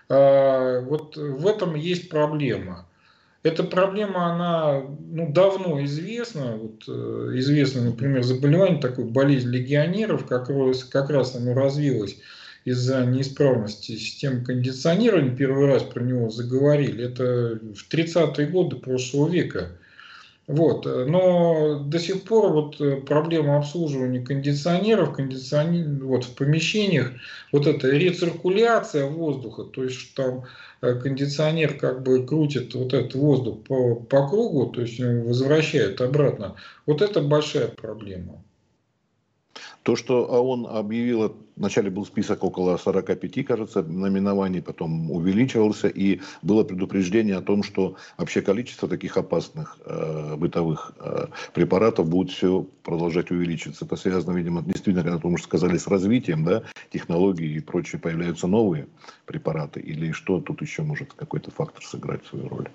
А, 0.08 0.80
вот 0.80 1.16
в 1.16 1.46
этом 1.46 1.76
есть 1.76 2.08
проблема. 2.08 2.86
Эта 3.42 3.62
проблема, 3.62 4.32
она 4.32 4.82
ну, 5.10 5.32
давно 5.32 5.82
известна. 5.84 6.56
Вот, 6.56 6.84
э, 6.88 7.30
известно, 7.36 7.82
например, 7.82 8.22
заболевание, 8.22 8.82
такой 8.82 9.04
болезнь 9.04 9.48
легионеров, 9.48 10.26
как 10.26 10.50
как 10.90 11.08
раз 11.08 11.36
оно 11.36 11.54
развилось 11.54 12.18
из-за 12.64 13.04
неисправности 13.06 13.92
системы 13.92 14.44
кондиционирования, 14.44 15.34
первый 15.34 15.66
раз 15.66 15.82
про 15.82 16.02
него 16.02 16.30
заговорили, 16.30 17.04
это 17.04 17.58
в 17.74 17.92
30-е 17.92 18.46
годы 18.46 18.76
прошлого 18.76 19.28
века. 19.28 19.76
Вот. 20.46 20.84
Но 20.84 21.78
до 21.78 21.98
сих 22.00 22.24
пор 22.24 22.52
вот 22.52 23.06
проблема 23.06 23.58
обслуживания 23.58 24.20
кондиционеров, 24.20 25.14
кондиционер, 25.14 26.04
вот 26.04 26.24
в 26.24 26.34
помещениях, 26.34 27.12
вот 27.52 27.68
эта 27.68 27.88
рециркуляция 27.88 29.06
воздуха, 29.06 29.62
то 29.62 29.84
есть 29.84 30.12
там 30.14 30.44
э, 30.82 30.94
кондиционер 30.94 31.74
как 31.74 32.02
бы 32.02 32.26
крутит 32.26 32.74
вот 32.74 32.92
этот 32.92 33.14
воздух 33.14 33.62
по, 33.62 33.94
по 33.94 34.28
кругу, 34.28 34.66
то 34.66 34.80
есть 34.80 34.98
возвращает 34.98 36.00
обратно, 36.00 36.56
вот 36.84 37.00
это 37.00 37.20
большая 37.22 37.68
проблема. 37.68 38.42
То, 39.82 39.96
что 39.96 40.26
ООН 40.26 40.66
объявила, 40.66 41.32
вначале 41.56 41.88
был 41.88 42.04
список 42.04 42.44
около 42.44 42.76
45, 42.76 43.46
кажется, 43.46 43.82
номинований, 43.82 44.60
потом 44.60 45.10
увеличивался, 45.10 45.88
и 45.88 46.20
было 46.42 46.64
предупреждение 46.64 47.36
о 47.36 47.40
том, 47.40 47.62
что 47.62 47.96
вообще 48.18 48.42
количество 48.42 48.88
таких 48.88 49.16
опасных 49.16 49.78
э, 49.86 50.36
бытовых 50.36 50.92
э, 50.98 51.28
препаратов 51.54 52.08
будет 52.08 52.30
все 52.30 52.66
продолжать 52.82 53.30
увеличиваться. 53.30 53.86
Это 53.86 53.96
связано, 53.96 54.36
видимо, 54.36 54.62
действительно, 54.62 55.02
как 55.02 55.24
вы 55.24 55.38
сказали, 55.38 55.78
с 55.78 55.86
развитием 55.86 56.44
да, 56.44 56.62
технологий 56.92 57.54
и 57.54 57.60
прочее, 57.60 58.00
появляются 58.00 58.46
новые 58.46 58.86
препараты, 59.24 59.80
или 59.80 60.12
что 60.12 60.40
тут 60.40 60.60
еще 60.60 60.82
может 60.82 61.14
какой-то 61.14 61.50
фактор 61.50 61.82
сыграть 61.82 62.26
свою 62.26 62.48
роль? 62.48 62.68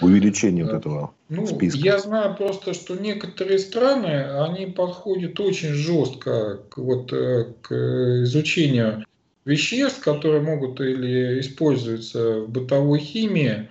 Увеличение 0.00 0.64
вот 0.64 0.74
этого 0.74 1.14
ну, 1.28 1.46
списка? 1.46 1.78
Я 1.78 1.98
знаю 1.98 2.34
просто, 2.36 2.74
что 2.74 2.96
некоторые 2.96 3.58
страны, 3.58 4.24
они 4.46 4.66
подходят 4.66 5.38
очень 5.40 5.70
жестко 5.70 6.60
к, 6.68 6.78
вот, 6.78 7.12
э, 7.12 7.52
к 7.62 7.72
изучению 8.24 9.04
веществ, 9.44 10.00
которые 10.00 10.42
могут 10.42 10.80
или 10.80 11.40
используются 11.40 12.40
в 12.40 12.50
бытовой 12.50 12.98
химии. 13.00 13.68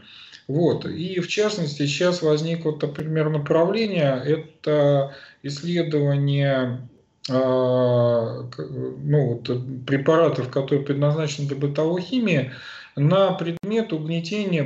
Вот. 0.48 0.86
И 0.86 1.20
в 1.20 1.28
частности, 1.28 1.86
сейчас 1.86 2.22
возникло, 2.22 2.78
например, 2.82 3.30
направление, 3.30 4.22
это 4.26 5.14
исследование 5.44 6.90
а, 7.30 8.50
ну, 8.58 9.28
вот, 9.28 9.86
препаратов, 9.86 10.50
которые 10.50 10.84
предназначены 10.84 11.48
для 11.48 11.58
бытовой 11.58 12.02
химии, 12.02 12.52
на 12.96 13.32
предмет 13.34 13.94
угнетения 13.94 14.64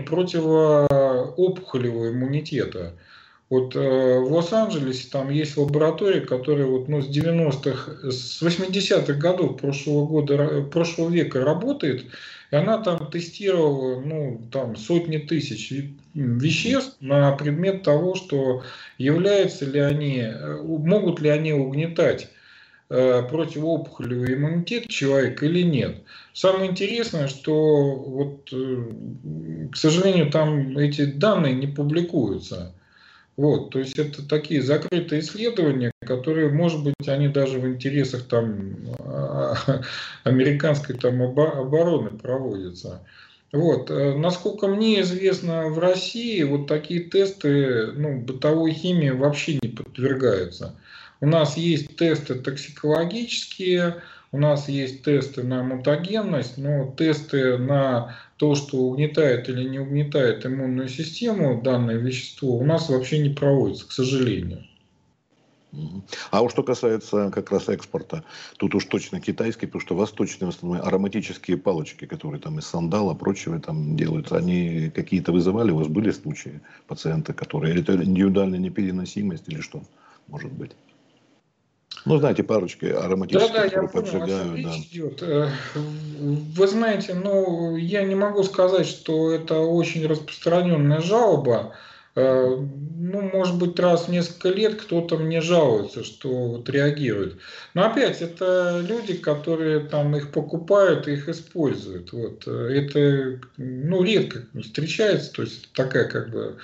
противоопухолевого 1.24 2.12
иммунитета. 2.12 2.94
Вот 3.50 3.76
э, 3.76 3.80
в 4.20 4.32
Лос-Анджелесе 4.32 5.10
там 5.12 5.30
есть 5.30 5.58
лаборатория, 5.58 6.22
которая 6.22 6.66
вот, 6.66 6.88
ну, 6.88 7.02
с 7.02 7.08
90-х, 7.08 8.10
с 8.10 8.42
80-х 8.42 9.14
годов 9.14 9.60
прошлого, 9.60 10.08
года, 10.08 10.64
прошлого 10.72 11.10
века 11.10 11.44
работает, 11.44 12.06
и 12.52 12.56
она 12.56 12.80
там 12.80 13.12
тестировала 13.12 14.00
ну, 14.00 14.42
там, 14.52 14.76
сотни 14.76 15.18
тысяч 15.18 15.72
веществ 16.14 16.96
на 17.00 17.32
предмет 17.34 17.84
того, 17.84 18.16
что 18.16 18.64
являются 18.98 19.66
ли 19.66 19.80
они, 19.80 20.20
э, 20.22 20.62
могут 20.64 21.20
ли 21.20 21.30
они 21.30 21.54
угнетать 21.54 22.30
Э, 22.30 22.43
противоопухолевый 23.30 24.36
иммунитет 24.36 24.88
человека 24.88 25.46
или 25.46 25.64
нет. 25.64 26.04
Самое 26.34 26.70
интересное, 26.70 27.28
что 27.28 27.96
вот, 27.96 28.50
э, 28.52 29.70
к 29.72 29.76
сожалению, 29.76 30.32
там 30.32 30.78
эти 30.78 31.06
данные 31.06 31.54
не 31.54 31.68
публикуются. 31.68 32.74
Вот, 33.36 33.72
то 33.72 33.80
есть 33.80 33.98
это 33.98 34.28
такие 34.28 34.62
закрытые 34.62 35.22
исследования, 35.22 35.92
которые, 36.06 36.50
может 36.50 36.84
быть, 36.84 37.08
они 37.08 37.30
даже 37.30 37.60
в 37.60 37.68
интересах 37.68 38.24
там 38.28 38.76
а, 39.00 39.56
американской 40.24 40.96
там 40.96 41.20
обороны 41.22 42.12
проводятся. 42.12 43.02
Вот. 43.52 43.90
Э, 43.92 44.16
насколько 44.16 44.68
мне 44.68 45.02
известно, 45.02 45.70
в 45.70 45.80
России 45.80 46.42
вот 46.44 46.68
такие 46.68 47.02
тесты 47.02 47.92
ну, 47.94 48.20
бытовой 48.20 48.72
химии 48.72 49.12
вообще 49.12 49.60
не 49.62 49.70
подвергаются. 49.70 50.76
У 51.24 51.26
нас 51.26 51.56
есть 51.56 51.96
тесты 51.96 52.36
токсикологические, 52.36 54.02
у 54.34 54.38
нас 54.38 54.68
есть 54.68 55.04
тесты 55.04 55.42
на 55.44 55.64
мутагенность, 55.64 56.58
но 56.58 56.94
тесты 56.98 57.58
на 57.58 58.18
то, 58.36 58.56
что 58.56 58.80
угнетает 58.80 59.48
или 59.48 59.64
не 59.64 59.80
угнетает 59.80 60.46
иммунную 60.46 60.90
систему 60.90 61.62
данное 61.62 61.96
вещество, 61.96 62.58
у 62.58 62.66
нас 62.66 62.90
вообще 62.90 63.20
не 63.20 63.30
проводится, 63.30 63.88
к 63.88 63.94
сожалению. 63.94 64.66
А 66.30 66.42
вот 66.42 66.52
что 66.52 66.62
касается 66.62 67.32
как 67.34 67.52
раз 67.52 67.70
экспорта, 67.70 68.26
тут 68.58 68.76
уж 68.76 68.84
точно 68.84 69.22
китайский, 69.22 69.68
потому 69.68 69.82
что 69.82 69.96
восточные 69.96 70.52
в 70.52 70.54
основном 70.54 70.86
ароматические 70.86 71.56
палочки, 71.56 72.04
которые 72.04 72.42
там 72.42 72.60
из 72.60 72.66
сандала, 72.66 73.14
прочего 73.14 73.62
там 73.62 73.96
делаются, 73.96 74.36
они 74.36 74.92
какие-то 74.94 75.32
вызывали, 75.32 75.72
у 75.72 75.78
вас 75.78 75.88
были 75.88 76.12
случаи 76.12 76.60
пациента, 76.86 77.34
которые, 77.34 77.80
это 77.80 77.96
индивидуальная 77.96 78.60
непереносимость 78.60 79.48
или 79.48 79.62
что 79.62 79.84
может 80.28 80.52
быть? 80.52 80.72
Ну, 82.06 82.18
знаете, 82.18 82.44
парочки 82.44 82.86
ароматических, 82.86 83.54
да, 83.54 83.64
да, 83.64 83.70
которые 83.70 83.90
поджигают. 83.90 84.64
Да. 84.64 84.78
Идет. 84.78 85.24
Э, 85.24 85.50
вы 86.16 86.68
знаете, 86.68 87.14
ну, 87.14 87.76
я 87.78 88.04
не 88.04 88.16
могу 88.16 88.44
сказать, 88.44 88.88
что 88.88 89.32
это 89.32 89.60
очень 89.60 90.06
распространенная 90.06 91.00
жалоба. 91.00 91.74
Э, 92.16 92.58
ну, 92.58 93.22
может 93.22 93.58
быть, 93.58 93.80
раз 93.80 94.08
в 94.08 94.12
несколько 94.12 94.50
лет 94.50 94.76
кто-то 94.82 95.18
мне 95.18 95.42
жалуется, 95.42 96.04
что 96.04 96.30
вот 96.30 96.70
реагирует. 96.70 97.38
Но 97.74 97.86
опять, 97.86 98.22
это 98.22 98.84
люди, 98.88 99.14
которые 99.16 99.80
там 99.80 100.16
их 100.16 100.32
покупают 100.32 101.08
и 101.08 101.14
их 101.14 101.30
используют. 101.30 102.12
Вот. 102.12 102.44
Э, 102.48 102.70
это, 102.70 103.40
ну, 103.58 104.04
редко 104.04 104.46
встречается, 104.62 105.34
то 105.34 105.42
есть 105.42 105.72
такая 105.74 106.08
как 106.08 106.30
бы 106.30 106.58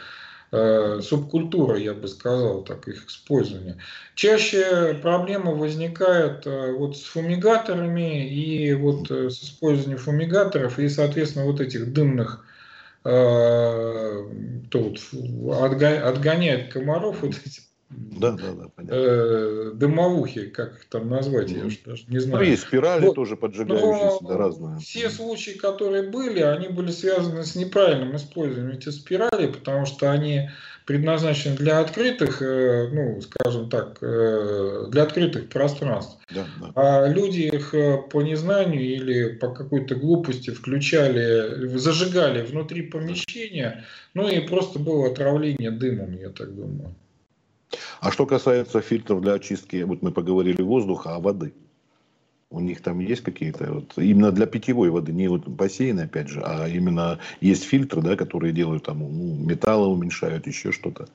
э, 0.51 0.99
субкультура, 1.01 1.77
я 1.77 1.93
бы 1.93 2.07
сказал, 2.07 2.63
так 2.63 2.87
их 2.87 3.07
использования. 3.07 3.77
Чаще 4.15 4.97
проблема 5.01 5.51
возникает 5.51 6.45
э, 6.47 6.71
вот 6.73 6.97
с 6.97 7.03
фумигаторами 7.03 8.29
и 8.29 8.73
вот 8.73 9.09
э, 9.11 9.29
с 9.29 9.43
использованием 9.43 9.99
фумигаторов 9.99 10.79
и, 10.79 10.89
соответственно, 10.89 11.45
вот 11.45 11.61
этих 11.61 11.93
дымных 11.93 12.45
э, 13.05 14.23
вот, 14.73 14.99
отгоняет 15.53 16.73
комаров 16.73 17.21
вот 17.21 17.35
эти 17.45 17.61
да, 17.89 18.31
да, 18.33 18.53
да, 18.53 18.67
понятно. 18.75 18.95
Э, 18.95 19.71
дымовухи, 19.73 20.47
как 20.47 20.75
их 20.75 20.85
там 20.85 21.09
назвать, 21.09 21.49
я 21.49 21.65
уж 21.65 21.77
даже 21.83 22.03
не 22.07 22.19
знаю. 22.19 22.43
Ну, 22.45 22.51
есть 22.51 22.61
спирали 22.61 23.07
вот. 23.07 23.15
тоже 23.15 23.35
поджигающиеся, 23.35 24.23
да, 24.27 24.37
разные. 24.37 24.79
Все 24.79 25.09
случаи, 25.09 25.51
которые 25.51 26.03
были, 26.03 26.39
они 26.41 26.67
были 26.67 26.91
связаны 26.91 27.43
с 27.43 27.55
неправильным 27.55 28.15
использованием 28.15 28.77
этих 28.77 28.91
спиралей, 28.91 29.47
потому 29.47 29.87
что 29.87 30.11
они 30.11 30.49
предназначены 30.85 31.55
для 31.55 31.79
открытых, 31.79 32.43
э, 32.43 32.89
ну, 32.91 33.21
скажем 33.21 33.69
так, 33.71 33.97
э, 34.01 34.85
для 34.89 35.03
открытых 35.03 35.49
пространств. 35.49 36.19
Да, 36.33 36.45
да. 36.61 36.71
А 36.75 37.07
люди 37.07 37.41
их 37.41 37.73
по 38.11 38.21
незнанию 38.21 38.83
или 38.83 39.29
по 39.29 39.49
какой-то 39.49 39.95
глупости 39.95 40.51
включали, 40.51 41.75
зажигали 41.77 42.43
внутри 42.43 42.83
помещения, 42.83 43.83
ну 44.13 44.29
и 44.29 44.39
просто 44.41 44.77
было 44.77 45.07
отравление 45.07 45.71
дымом, 45.71 46.15
я 46.15 46.29
так 46.29 46.53
думаю. 46.53 46.93
А 48.01 48.11
что 48.11 48.25
касается 48.25 48.81
фильтров 48.81 49.21
для 49.21 49.33
очистки, 49.33 49.83
вот 49.83 50.01
мы 50.01 50.11
поговорили 50.11 50.61
воздуха, 50.61 51.15
а 51.15 51.19
воды? 51.19 51.53
У 52.51 52.59
них 52.59 52.81
там 52.81 52.99
есть 52.99 53.21
какие-то, 53.21 53.71
вот, 53.71 53.93
именно 53.97 54.31
для 54.31 54.47
питьевой 54.47 54.89
воды, 54.89 55.11
не 55.11 55.27
вот 55.27 55.47
бассейн, 55.47 55.99
опять 55.99 56.29
же, 56.29 56.41
а 56.43 56.67
именно 56.67 57.19
есть 57.41 57.63
фильтры, 57.63 58.01
да, 58.01 58.15
которые 58.15 58.53
делают 58.53 58.85
там, 58.85 58.99
ну, 58.99 59.35
металлы 59.35 59.87
уменьшают, 59.87 60.47
еще 60.47 60.71
что-то. 60.71 61.07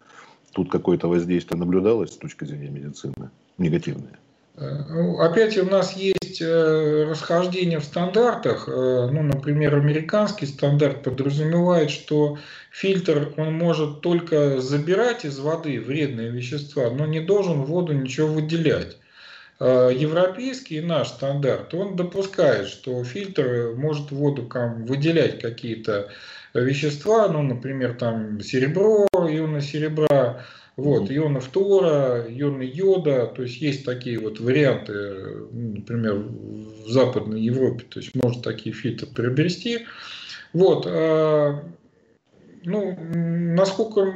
Тут 0.53 0.71
какое-то 0.71 1.09
воздействие 1.09 1.59
наблюдалось 1.59 2.13
с 2.13 2.17
точки 2.17 2.45
зрения 2.45 2.69
медицины, 2.69 3.31
негативное? 3.59 4.17
Э, 4.57 4.85
ну, 4.89 5.19
опять 5.19 5.59
у 5.59 5.65
нас 5.65 5.97
есть 5.97 6.41
э, 6.41 7.07
расхождение 7.09 7.81
в 7.81 7.85
стандартах. 7.85 8.69
Э, 8.69 9.09
ну, 9.11 9.23
например, 9.23 9.75
американский 9.75 10.47
стандарт 10.47 11.03
подразумевает, 11.03 11.91
что 11.91 12.39
фильтр 12.75 13.33
он 13.37 13.55
может 13.55 14.01
только 14.01 14.61
забирать 14.61 15.25
из 15.25 15.39
воды 15.39 15.81
вредные 15.81 16.31
вещества, 16.31 16.91
но 16.91 17.07
не 17.07 17.21
должен 17.21 17.63
в 17.63 17.67
воду 17.67 17.93
ничего 17.93 18.27
выделять. 18.27 18.97
Европейский 19.61 20.81
наш 20.81 21.09
стандарт, 21.09 21.73
он 21.73 21.95
допускает, 21.95 22.67
что 22.67 23.05
фильтр 23.05 23.75
может 23.77 24.11
в 24.11 24.17
воду 24.17 24.49
там, 24.53 24.85
выделять 24.87 25.41
какие-то 25.41 26.11
вещества, 26.53 27.29
ну, 27.29 27.43
например, 27.43 27.95
там 27.95 28.41
серебро, 28.41 29.07
ионы 29.15 29.61
серебра, 29.61 30.45
вот, 30.77 31.13
ионы 31.13 31.39
фтора, 31.39 32.25
ионы 32.29 32.65
йода, 32.65 33.27
то 33.27 33.43
есть 33.43 33.61
есть 33.61 33.85
такие 33.85 34.19
вот 34.19 34.41
варианты, 34.41 35.47
например, 35.53 36.15
в 36.17 36.89
Западной 36.89 37.41
Европе, 37.41 37.85
то 37.89 38.01
есть 38.01 38.17
можно 38.17 38.43
такие 38.43 38.75
фильтры 38.75 39.07
приобрести. 39.07 39.87
Вот, 40.53 40.87
а, 40.89 41.63
ну, 42.65 42.97
насколько 43.15 44.15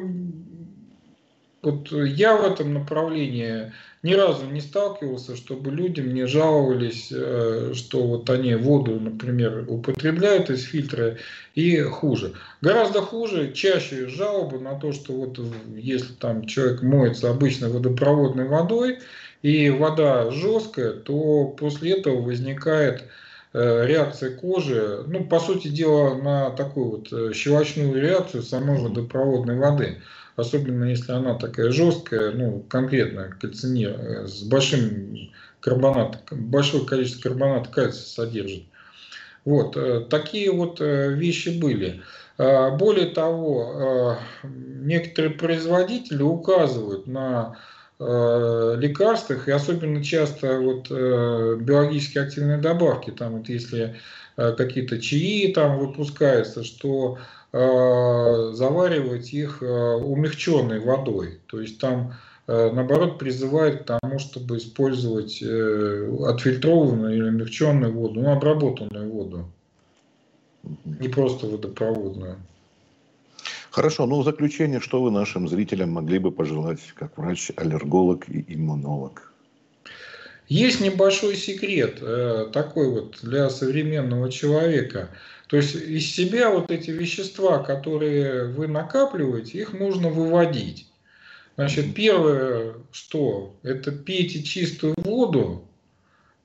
вот 1.63 1.91
я 1.91 2.37
в 2.37 2.45
этом 2.45 2.73
направлении 2.73 3.73
ни 4.03 4.13
разу 4.13 4.47
не 4.47 4.61
сталкивался, 4.61 5.37
чтобы 5.37 5.73
люди 5.73 6.01
мне 6.01 6.27
жаловались, 6.27 7.09
э, 7.11 7.73
что 7.75 8.07
вот 8.07 8.31
они 8.31 8.55
воду, 8.55 9.01
например, 9.01 9.65
употребляют 9.67 10.51
из 10.51 10.63
фильтра 10.63 11.17
и 11.55 11.81
хуже. 11.81 12.35
Гораздо 12.61 13.03
хуже, 13.03 13.53
чаще 13.53 14.07
жалобы 14.07 14.61
на 14.61 14.79
то, 14.79 14.93
что 14.93 15.13
вот 15.13 15.41
если 15.75 16.13
там 16.13 16.47
человек 16.47 16.83
моется 16.83 17.31
обычной 17.31 17.71
водопроводной 17.71 18.47
водой, 18.47 18.99
и 19.43 19.71
вода 19.71 20.31
жесткая, 20.31 20.93
то 20.93 21.45
после 21.59 21.99
этого 21.99 22.21
возникает 22.21 23.05
реакция 23.53 24.37
кожи, 24.37 25.05
ну, 25.07 25.25
по 25.25 25.41
сути 25.41 25.69
дела, 25.69 26.15
на 26.15 26.51
такую 26.51 26.91
вот 26.91 27.13
э, 27.13 27.33
щелочную 27.33 28.01
реакцию 28.01 28.43
самой 28.43 28.79
водопроводной 28.79 29.57
воды 29.57 29.99
особенно 30.39 30.85
если 30.85 31.13
она 31.13 31.35
такая 31.35 31.71
жесткая, 31.71 32.31
ну, 32.31 32.65
конкретно 32.69 33.37
кальцинер, 33.41 33.91
э, 33.99 34.27
с 34.27 34.43
большим 34.43 35.33
карбонат, 35.61 36.23
большое 36.31 36.87
количество 36.87 37.29
карбоната 37.29 37.69
кальция 37.71 38.05
содержит. 38.05 38.63
Вот, 39.45 39.77
э, 39.77 40.07
такие 40.09 40.53
вот 40.53 40.81
э, 40.81 41.13
вещи 41.13 41.49
были. 41.61 42.03
А, 42.41 42.71
более 42.71 43.07
того, 43.07 44.17
некоторые 44.45 45.33
производители 45.33 46.23
указывают 46.23 47.09
на 47.09 47.59
лекарствах, 48.01 49.49
и 49.49 49.51
особенно 49.51 50.05
часто 50.05 50.61
вот 50.61 50.89
биологически 50.89 52.19
активные 52.19 52.59
добавки, 52.59 53.11
там 53.11 53.39
вот 53.39 53.49
если 53.49 53.97
какие-то 54.37 55.01
чаи 55.01 55.53
там 55.53 55.81
выпускаются, 55.81 56.63
что 56.63 57.19
Э, 57.51 58.51
заваривать 58.53 59.33
их 59.33 59.63
э, 59.63 59.67
умягченной 59.67 60.81
водой. 60.81 61.41
То 61.47 61.63
есть 61.63 61.81
там 61.81 62.13
э, 62.47 62.71
наоборот 62.71 63.19
призывает 63.19 63.83
к 63.83 63.85
тому, 63.85 64.19
чтобы 64.19 64.59
использовать 64.59 65.43
отфильтрованную 65.43 67.17
или 67.17 67.29
умягченную 67.31 67.91
воду, 67.91 68.21
ну, 68.21 68.33
обработанную 68.33 69.11
воду, 69.11 69.51
не 70.85 71.09
просто 71.09 71.47
водопроводную. 71.47 72.37
Хорошо, 73.71 74.07
ну 74.07 74.21
в 74.21 74.25
заключение, 74.25 74.81
что 74.81 75.03
вы 75.03 75.11
нашим 75.11 75.49
зрителям 75.49 75.91
могли 75.91 76.19
бы 76.19 76.33
пожелать, 76.33 76.81
как 76.95 77.17
врач-аллерголог 77.19 78.29
и 78.29 78.45
иммунолог? 78.55 79.33
Есть 80.49 80.81
небольшой 80.81 81.37
секрет 81.37 82.01
такой 82.53 82.91
вот 82.91 83.19
для 83.23 83.51
современного 83.51 84.31
человека– 84.31 85.11
то 85.49 85.57
есть 85.57 85.75
из 85.75 86.15
себя 86.15 86.51
вот 86.51 86.71
эти 86.71 86.91
вещества, 86.91 87.59
которые 87.59 88.45
вы 88.45 88.69
накапливаете, 88.69 89.59
их 89.59 89.73
нужно 89.73 90.11
выводить. 90.11 90.87
Значит, 91.57 91.95
первое, 91.95 92.75
что 92.93 93.57
это 93.63 93.91
пейте 93.91 94.43
чистую 94.43 94.95
воду 94.99 95.65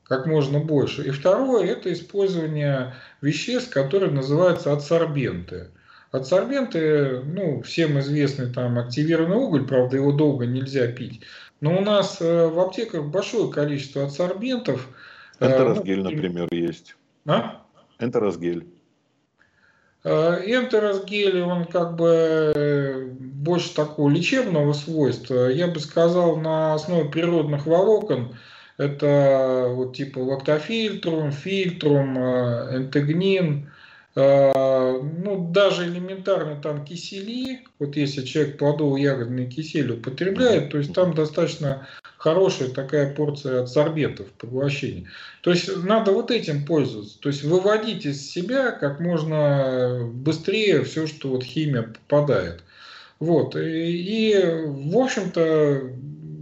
как 0.05 0.25
можно 0.25 0.59
больше. 0.59 1.05
И 1.05 1.11
второе, 1.11 1.65
это 1.65 1.91
использование 1.91 2.95
веществ, 3.21 3.71
которые 3.71 4.11
называются 4.11 4.71
адсорбенты. 4.71 5.69
Адсорбенты, 6.13 7.23
ну, 7.25 7.63
всем 7.63 7.99
известный 7.99 8.53
там 8.53 8.77
активированный 8.77 9.35
уголь, 9.35 9.65
правда, 9.65 9.95
его 9.95 10.11
долго 10.11 10.45
нельзя 10.45 10.85
пить. 10.85 11.21
Но 11.59 11.75
у 11.75 11.81
нас 11.81 12.21
э, 12.21 12.47
в 12.49 12.59
аптеках 12.59 13.05
большое 13.05 13.51
количество 13.51 14.03
адсорбентов. 14.03 14.89
Э, 15.39 15.47
Энтеросгель, 15.47 16.03
ну, 16.03 16.11
например, 16.11 16.47
есть. 16.51 16.95
А? 17.25 17.63
Энтеросгель. 17.97 18.67
Э, 20.03 20.39
Энтеросгель, 20.45 21.41
он 21.41 21.65
как 21.65 21.95
бы 21.95 23.11
больше 23.19 23.73
такого 23.73 24.07
лечебного 24.07 24.73
свойства. 24.73 25.47
Я 25.47 25.65
бы 25.65 25.79
сказал, 25.79 26.35
на 26.37 26.75
основе 26.75 27.09
природных 27.09 27.65
волокон. 27.65 28.35
Это 28.77 29.65
вот 29.71 29.95
типа 29.95 30.19
лактофильтрум, 30.19 31.31
фильтрум, 31.31 32.19
энтегнин, 32.19 33.71
ну, 34.15 35.49
даже 35.51 35.87
элементарно 35.87 36.61
там 36.61 36.85
кисели, 36.85 37.61
вот 37.79 37.95
если 37.95 38.23
человек 38.23 38.59
плодово-ягодный 38.59 39.49
кисель 39.49 39.91
употребляет, 39.93 40.69
то 40.69 40.77
есть 40.77 40.93
там 40.93 41.15
достаточно 41.15 41.87
хорошая 42.17 42.69
такая 42.69 43.13
порция 43.13 43.63
адсорбентов 43.63 44.27
поглощения. 44.33 45.09
То 45.41 45.49
есть 45.49 45.83
надо 45.83 46.11
вот 46.11 46.29
этим 46.29 46.63
пользоваться, 46.65 47.19
то 47.19 47.29
есть 47.29 47.43
выводить 47.43 48.05
из 48.05 48.29
себя 48.29 48.71
как 48.71 48.99
можно 48.99 50.07
быстрее 50.13 50.83
все, 50.83 51.07
что 51.07 51.29
вот 51.29 51.43
химия 51.43 51.81
попадает. 51.81 52.63
Вот. 53.19 53.55
И, 53.55 53.61
и 53.61 54.35
в 54.65 54.95
общем-то, 54.95 55.89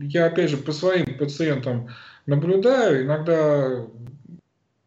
я 0.02 0.26
опять 0.26 0.50
же 0.50 0.58
по 0.58 0.74
своим 0.74 1.18
пациентам 1.18 1.90
наблюдаю, 2.26 3.06
иногда 3.06 3.86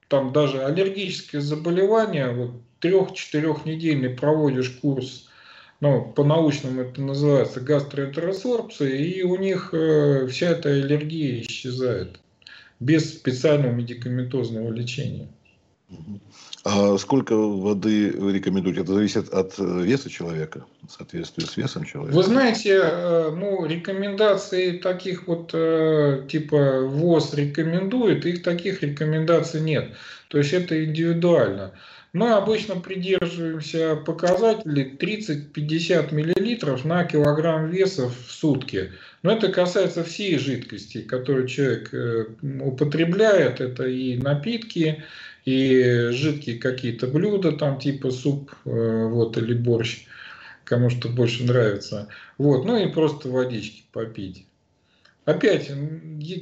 там 0.08 0.32
даже 0.32 0.62
аллергические 0.62 1.40
заболевания, 1.40 2.30
вот 2.30 2.60
трех-четырехнедельный 2.84 4.10
проводишь 4.10 4.68
курс, 4.82 5.30
ну, 5.80 6.12
по-научному 6.14 6.82
это 6.82 7.00
называется 7.00 7.60
гастроэнтеросорбция, 7.60 8.90
и 8.90 9.22
у 9.22 9.36
них 9.36 9.70
э, 9.72 10.26
вся 10.26 10.50
эта 10.50 10.68
аллергия 10.68 11.40
исчезает 11.40 12.20
без 12.80 13.14
специального 13.14 13.72
медикаментозного 13.72 14.70
лечения. 14.70 15.28
А 16.64 16.98
сколько 16.98 17.34
воды 17.36 18.12
вы 18.18 18.34
рекомендуете? 18.34 18.82
Это 18.82 18.92
зависит 18.92 19.32
от 19.32 19.54
веса 19.58 20.10
человека, 20.10 20.66
в 20.86 20.92
соответствии 20.92 21.44
с 21.44 21.56
весом 21.56 21.84
человека? 21.84 22.14
Вы 22.14 22.22
знаете, 22.22 22.80
э, 22.82 23.30
ну, 23.30 23.64
рекомендаций 23.64 24.78
таких 24.78 25.26
вот, 25.26 25.50
э, 25.54 26.26
типа 26.28 26.82
ВОЗ 26.82 27.32
рекомендует, 27.34 28.26
их 28.26 28.42
таких 28.42 28.82
рекомендаций 28.82 29.62
нет. 29.62 29.94
То 30.28 30.38
есть 30.38 30.52
это 30.52 30.84
индивидуально. 30.84 31.72
Мы 32.14 32.30
обычно 32.30 32.76
придерживаемся 32.76 33.96
показателей 33.96 34.96
30-50 34.96 36.14
мл 36.14 36.88
на 36.88 37.04
килограмм 37.04 37.70
веса 37.70 38.08
в 38.08 38.30
сутки. 38.30 38.92
Но 39.24 39.32
это 39.32 39.50
касается 39.50 40.04
всей 40.04 40.38
жидкости, 40.38 41.02
которую 41.02 41.48
человек 41.48 41.92
э, 41.92 42.26
употребляет. 42.62 43.60
Это 43.60 43.88
и 43.88 44.16
напитки, 44.16 45.02
и 45.44 46.10
жидкие 46.12 46.60
какие-то 46.60 47.08
блюда, 47.08 47.50
там 47.50 47.80
типа 47.80 48.12
суп 48.12 48.52
э, 48.64 49.06
вот, 49.08 49.36
или 49.36 49.52
борщ, 49.52 50.06
кому 50.62 50.90
что 50.90 51.08
больше 51.08 51.42
нравится. 51.42 52.06
Вот, 52.38 52.64
ну 52.64 52.76
и 52.76 52.92
просто 52.92 53.28
водички 53.28 53.82
попить. 53.90 54.46
Опять, 55.24 55.70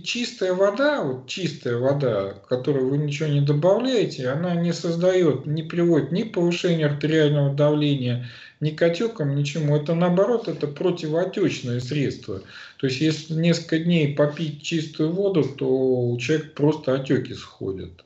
чистая 0.02 0.54
вода, 0.54 1.04
вот 1.04 1.28
чистая 1.28 1.76
вода, 1.76 2.34
которую 2.48 2.88
вы 2.88 2.98
ничего 2.98 3.28
не 3.28 3.40
добавляете, 3.40 4.28
она 4.28 4.56
не 4.56 4.72
создает, 4.72 5.46
не 5.46 5.62
приводит 5.62 6.10
ни 6.10 6.22
к 6.22 6.32
повышению 6.32 6.88
артериального 6.88 7.54
давления, 7.54 8.28
ни 8.58 8.70
к 8.70 8.82
отекам, 8.82 9.36
ничему. 9.36 9.76
Это 9.76 9.94
наоборот, 9.94 10.48
это 10.48 10.66
противоотечное 10.66 11.78
средство. 11.78 12.42
То 12.78 12.88
есть, 12.88 13.00
если 13.00 13.34
несколько 13.34 13.78
дней 13.78 14.14
попить 14.16 14.62
чистую 14.62 15.12
воду, 15.12 15.44
то 15.44 15.66
у 15.68 16.18
человека 16.18 16.50
просто 16.56 16.94
отеки 16.94 17.34
сходят. 17.34 18.04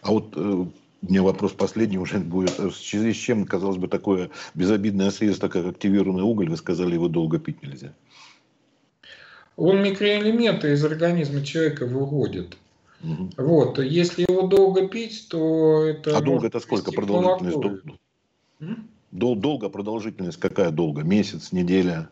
А 0.00 0.10
вот 0.10 0.32
э, 0.36 0.40
у 0.40 0.72
меня 1.02 1.22
вопрос 1.22 1.52
последний 1.52 1.98
уже 1.98 2.18
будет. 2.18 2.58
В 2.58 2.72
связи 2.72 3.12
с 3.12 3.16
чем, 3.16 3.44
казалось 3.44 3.76
бы, 3.76 3.88
такое 3.88 4.30
безобидное 4.54 5.10
средство, 5.10 5.48
как 5.48 5.66
активированный 5.66 6.22
уголь, 6.22 6.48
вы 6.48 6.56
сказали, 6.56 6.94
его 6.94 7.08
долго 7.08 7.38
пить 7.38 7.62
нельзя? 7.62 7.92
Он 9.58 9.82
микроэлементы 9.82 10.72
из 10.72 10.84
организма 10.84 11.44
человека 11.44 11.84
выводит. 11.84 12.56
Угу. 13.02 13.30
Вот, 13.38 13.78
если 13.80 14.22
его 14.22 14.42
долго 14.42 14.86
пить, 14.86 15.26
то 15.28 15.82
это... 15.84 16.16
А 16.16 16.20
долго 16.20 16.46
это 16.46 16.60
сколько 16.60 16.92
продолжительность? 16.92 17.82
Дол... 19.10 19.34
Долго 19.36 19.68
продолжительность 19.68 20.38
какая 20.38 20.70
долго? 20.70 21.02
Месяц, 21.02 21.50
неделя? 21.50 22.08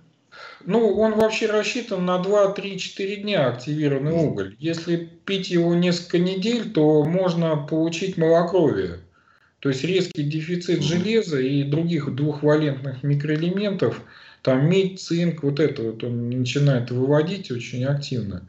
Ну, 0.65 0.99
он 0.99 1.15
вообще 1.15 1.47
рассчитан 1.47 2.05
на 2.05 2.21
2-3-4 2.21 3.17
дня 3.23 3.47
активированный 3.47 4.13
уголь. 4.13 4.57
Если 4.59 5.09
пить 5.25 5.49
его 5.49 5.73
несколько 5.77 6.19
недель, 6.19 6.73
то 6.73 7.05
можно 7.05 7.57
получить 7.57 8.17
малокровие. 8.17 9.03
То 9.61 9.69
есть 9.69 9.85
резкий 9.85 10.25
дефицит 10.25 10.83
железа 10.83 11.41
и 11.41 11.63
других 11.63 12.13
двухвалентных 12.13 13.05
микроэлементов– 13.05 14.03
там 14.47 14.71
медь, 14.71 15.01
цинк, 15.01 15.43
вот 15.43 15.59
это 15.59 15.83
вот 15.83 16.05
он 16.05 16.31
начинает 16.31 16.93
выводить 16.93 17.51
очень 17.51 17.85
активно. 17.85 18.49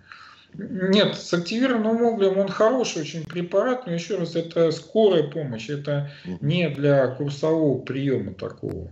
Нет, 0.53 1.15
с 1.15 1.33
активированным 1.33 2.03
углем 2.03 2.37
он 2.37 2.49
хороший 2.49 3.01
очень 3.01 3.23
препарат, 3.23 3.87
но 3.87 3.93
еще 3.93 4.17
раз, 4.17 4.35
это 4.35 4.69
скорая 4.69 5.23
помощь, 5.23 5.69
это 5.71 6.11
не 6.39 6.69
для 6.69 7.07
курсового 7.07 7.79
приема 7.79 8.35
такого. 8.35 8.91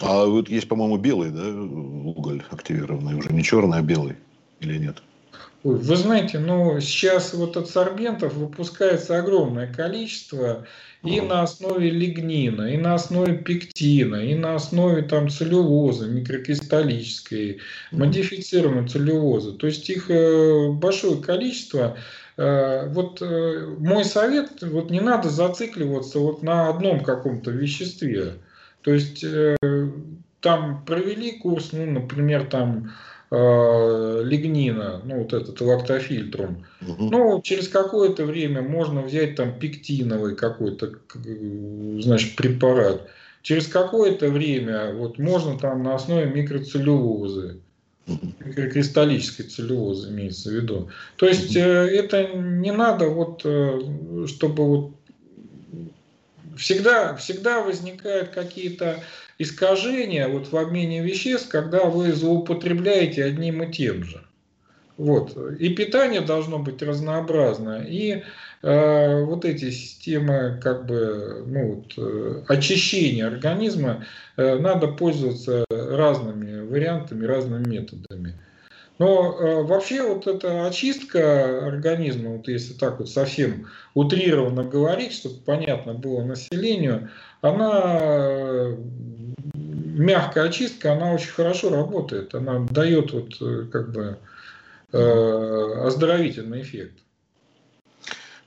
А 0.00 0.24
вот 0.24 0.48
есть, 0.48 0.68
по-моему, 0.68 0.98
белый, 0.98 1.32
да, 1.32 1.48
уголь 1.48 2.44
активированный, 2.48 3.16
уже 3.16 3.32
не 3.32 3.42
черный, 3.42 3.78
а 3.78 3.82
белый, 3.82 4.14
или 4.60 4.78
нет? 4.78 5.02
Ой, 5.64 5.76
вы 5.76 5.96
знаете, 5.96 6.38
ну 6.38 6.80
сейчас 6.80 7.34
вот 7.34 7.56
от 7.56 7.68
сорбентов 7.68 8.34
выпускается 8.34 9.18
огромное 9.18 9.72
количество 9.72 10.66
и 11.02 11.20
на 11.20 11.42
основе 11.42 11.90
лигнина, 11.90 12.72
и 12.72 12.76
на 12.76 12.94
основе 12.94 13.36
пектина, 13.36 14.16
и 14.16 14.34
на 14.34 14.54
основе 14.54 15.02
там 15.02 15.28
целлюлозы 15.28 16.08
микрокристаллической, 16.08 17.60
модифицированной 17.92 18.88
целлюлозы. 18.88 19.52
То 19.52 19.66
есть 19.66 19.88
их 19.90 20.10
э, 20.10 20.70
большое 20.70 21.20
количество. 21.20 21.96
Э, 22.36 22.88
вот 22.88 23.22
э, 23.22 23.74
мой 23.78 24.04
совет, 24.04 24.62
вот 24.62 24.90
не 24.90 25.00
надо 25.00 25.28
зацикливаться 25.28 26.18
вот 26.18 26.42
на 26.42 26.68
одном 26.68 27.02
каком-то 27.02 27.50
веществе. 27.50 28.34
То 28.82 28.92
есть 28.92 29.24
там 30.40 30.84
провели 30.84 31.32
курс, 31.32 31.70
ну, 31.72 31.84
например, 31.84 32.46
там 32.46 32.92
э, 33.30 34.22
лигнина, 34.24 35.02
ну 35.04 35.18
вот 35.18 35.32
этот 35.32 35.60
лактофильтрум. 35.60 36.64
Угу. 36.80 37.10
Ну, 37.10 37.42
через 37.42 37.68
какое-то 37.68 38.24
время 38.24 38.62
можно 38.62 39.02
взять 39.02 39.36
там 39.36 39.58
пектиновый 39.58 40.34
какой-то, 40.36 40.92
значит, 42.00 42.36
препарат. 42.36 43.08
Через 43.42 43.66
какое-то 43.66 44.28
время 44.28 44.94
вот 44.94 45.18
можно 45.18 45.58
там 45.58 45.82
на 45.82 45.94
основе 45.94 46.26
микроцеллюлозы, 46.26 47.60
микрокристаллической 48.06 49.46
целлюлозы 49.46 50.10
имеется 50.10 50.50
в 50.50 50.52
виду. 50.52 50.90
То 51.16 51.26
есть 51.26 51.54
э, 51.56 51.60
это 51.60 52.28
не 52.34 52.72
надо 52.72 53.08
вот, 53.08 53.42
э, 53.44 54.26
чтобы 54.26 54.66
вот 54.66 54.97
всегда, 56.58 57.16
всегда 57.16 57.60
возникают 57.62 58.30
какие-то 58.30 59.00
искажения 59.38 60.28
вот 60.28 60.50
в 60.50 60.56
обмене 60.56 61.02
веществ, 61.02 61.48
когда 61.48 61.84
вы 61.84 62.12
злоупотребляете 62.12 63.24
одним 63.24 63.62
и 63.62 63.72
тем 63.72 64.04
же. 64.04 64.22
Вот. 64.96 65.36
И 65.60 65.68
питание 65.70 66.20
должно 66.20 66.58
быть 66.58 66.82
разнообразное, 66.82 67.84
и 67.84 68.24
э, 68.62 69.24
вот 69.24 69.44
эти 69.44 69.70
системы 69.70 70.58
как 70.60 70.86
бы, 70.86 71.44
ну, 71.46 71.74
вот, 71.74 71.92
э, 71.96 72.42
очищения 72.48 73.28
организма 73.28 74.04
э, 74.36 74.58
надо 74.58 74.88
пользоваться 74.88 75.64
разными 75.70 76.66
вариантами, 76.66 77.24
разными 77.26 77.68
методами. 77.68 78.34
Но 78.98 79.38
э, 79.38 79.62
вообще 79.62 80.02
вот 80.02 80.26
эта 80.26 80.66
очистка 80.66 81.66
организма, 81.68 82.36
вот 82.36 82.48
если 82.48 82.74
так 82.74 82.98
вот 82.98 83.08
совсем 83.08 83.68
утрированно 83.94 84.64
говорить, 84.64 85.12
чтобы 85.12 85.36
понятно 85.44 85.94
было 85.94 86.24
населению, 86.24 87.10
она 87.40 88.74
мягкая 89.98 90.44
очистка, 90.44 90.92
она 90.92 91.12
очень 91.12 91.30
хорошо 91.30 91.70
работает. 91.70 92.34
Она 92.34 92.60
дает 92.70 93.12
вот 93.12 93.36
э, 93.40 93.66
как 93.70 93.92
бы 93.92 94.18
э, 94.92 95.82
оздоровительный 95.84 96.62
эффект. 96.62 96.98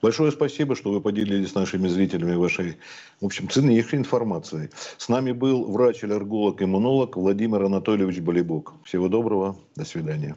Большое 0.01 0.31
спасибо, 0.31 0.75
что 0.75 0.91
вы 0.91 0.99
поделились 0.99 1.51
с 1.51 1.55
нашими 1.55 1.87
зрителями 1.87 2.35
вашей, 2.35 2.77
в 3.19 3.25
общем, 3.25 3.49
ценнейшей 3.49 3.99
информацией. 3.99 4.69
С 4.97 5.09
нами 5.09 5.31
был 5.31 5.71
врач-аллерголог-иммунолог 5.71 7.15
Владимир 7.15 7.63
Анатольевич 7.63 8.19
Болибок. 8.19 8.73
Всего 8.83 9.09
доброго, 9.09 9.57
до 9.75 9.85
свидания. 9.85 10.35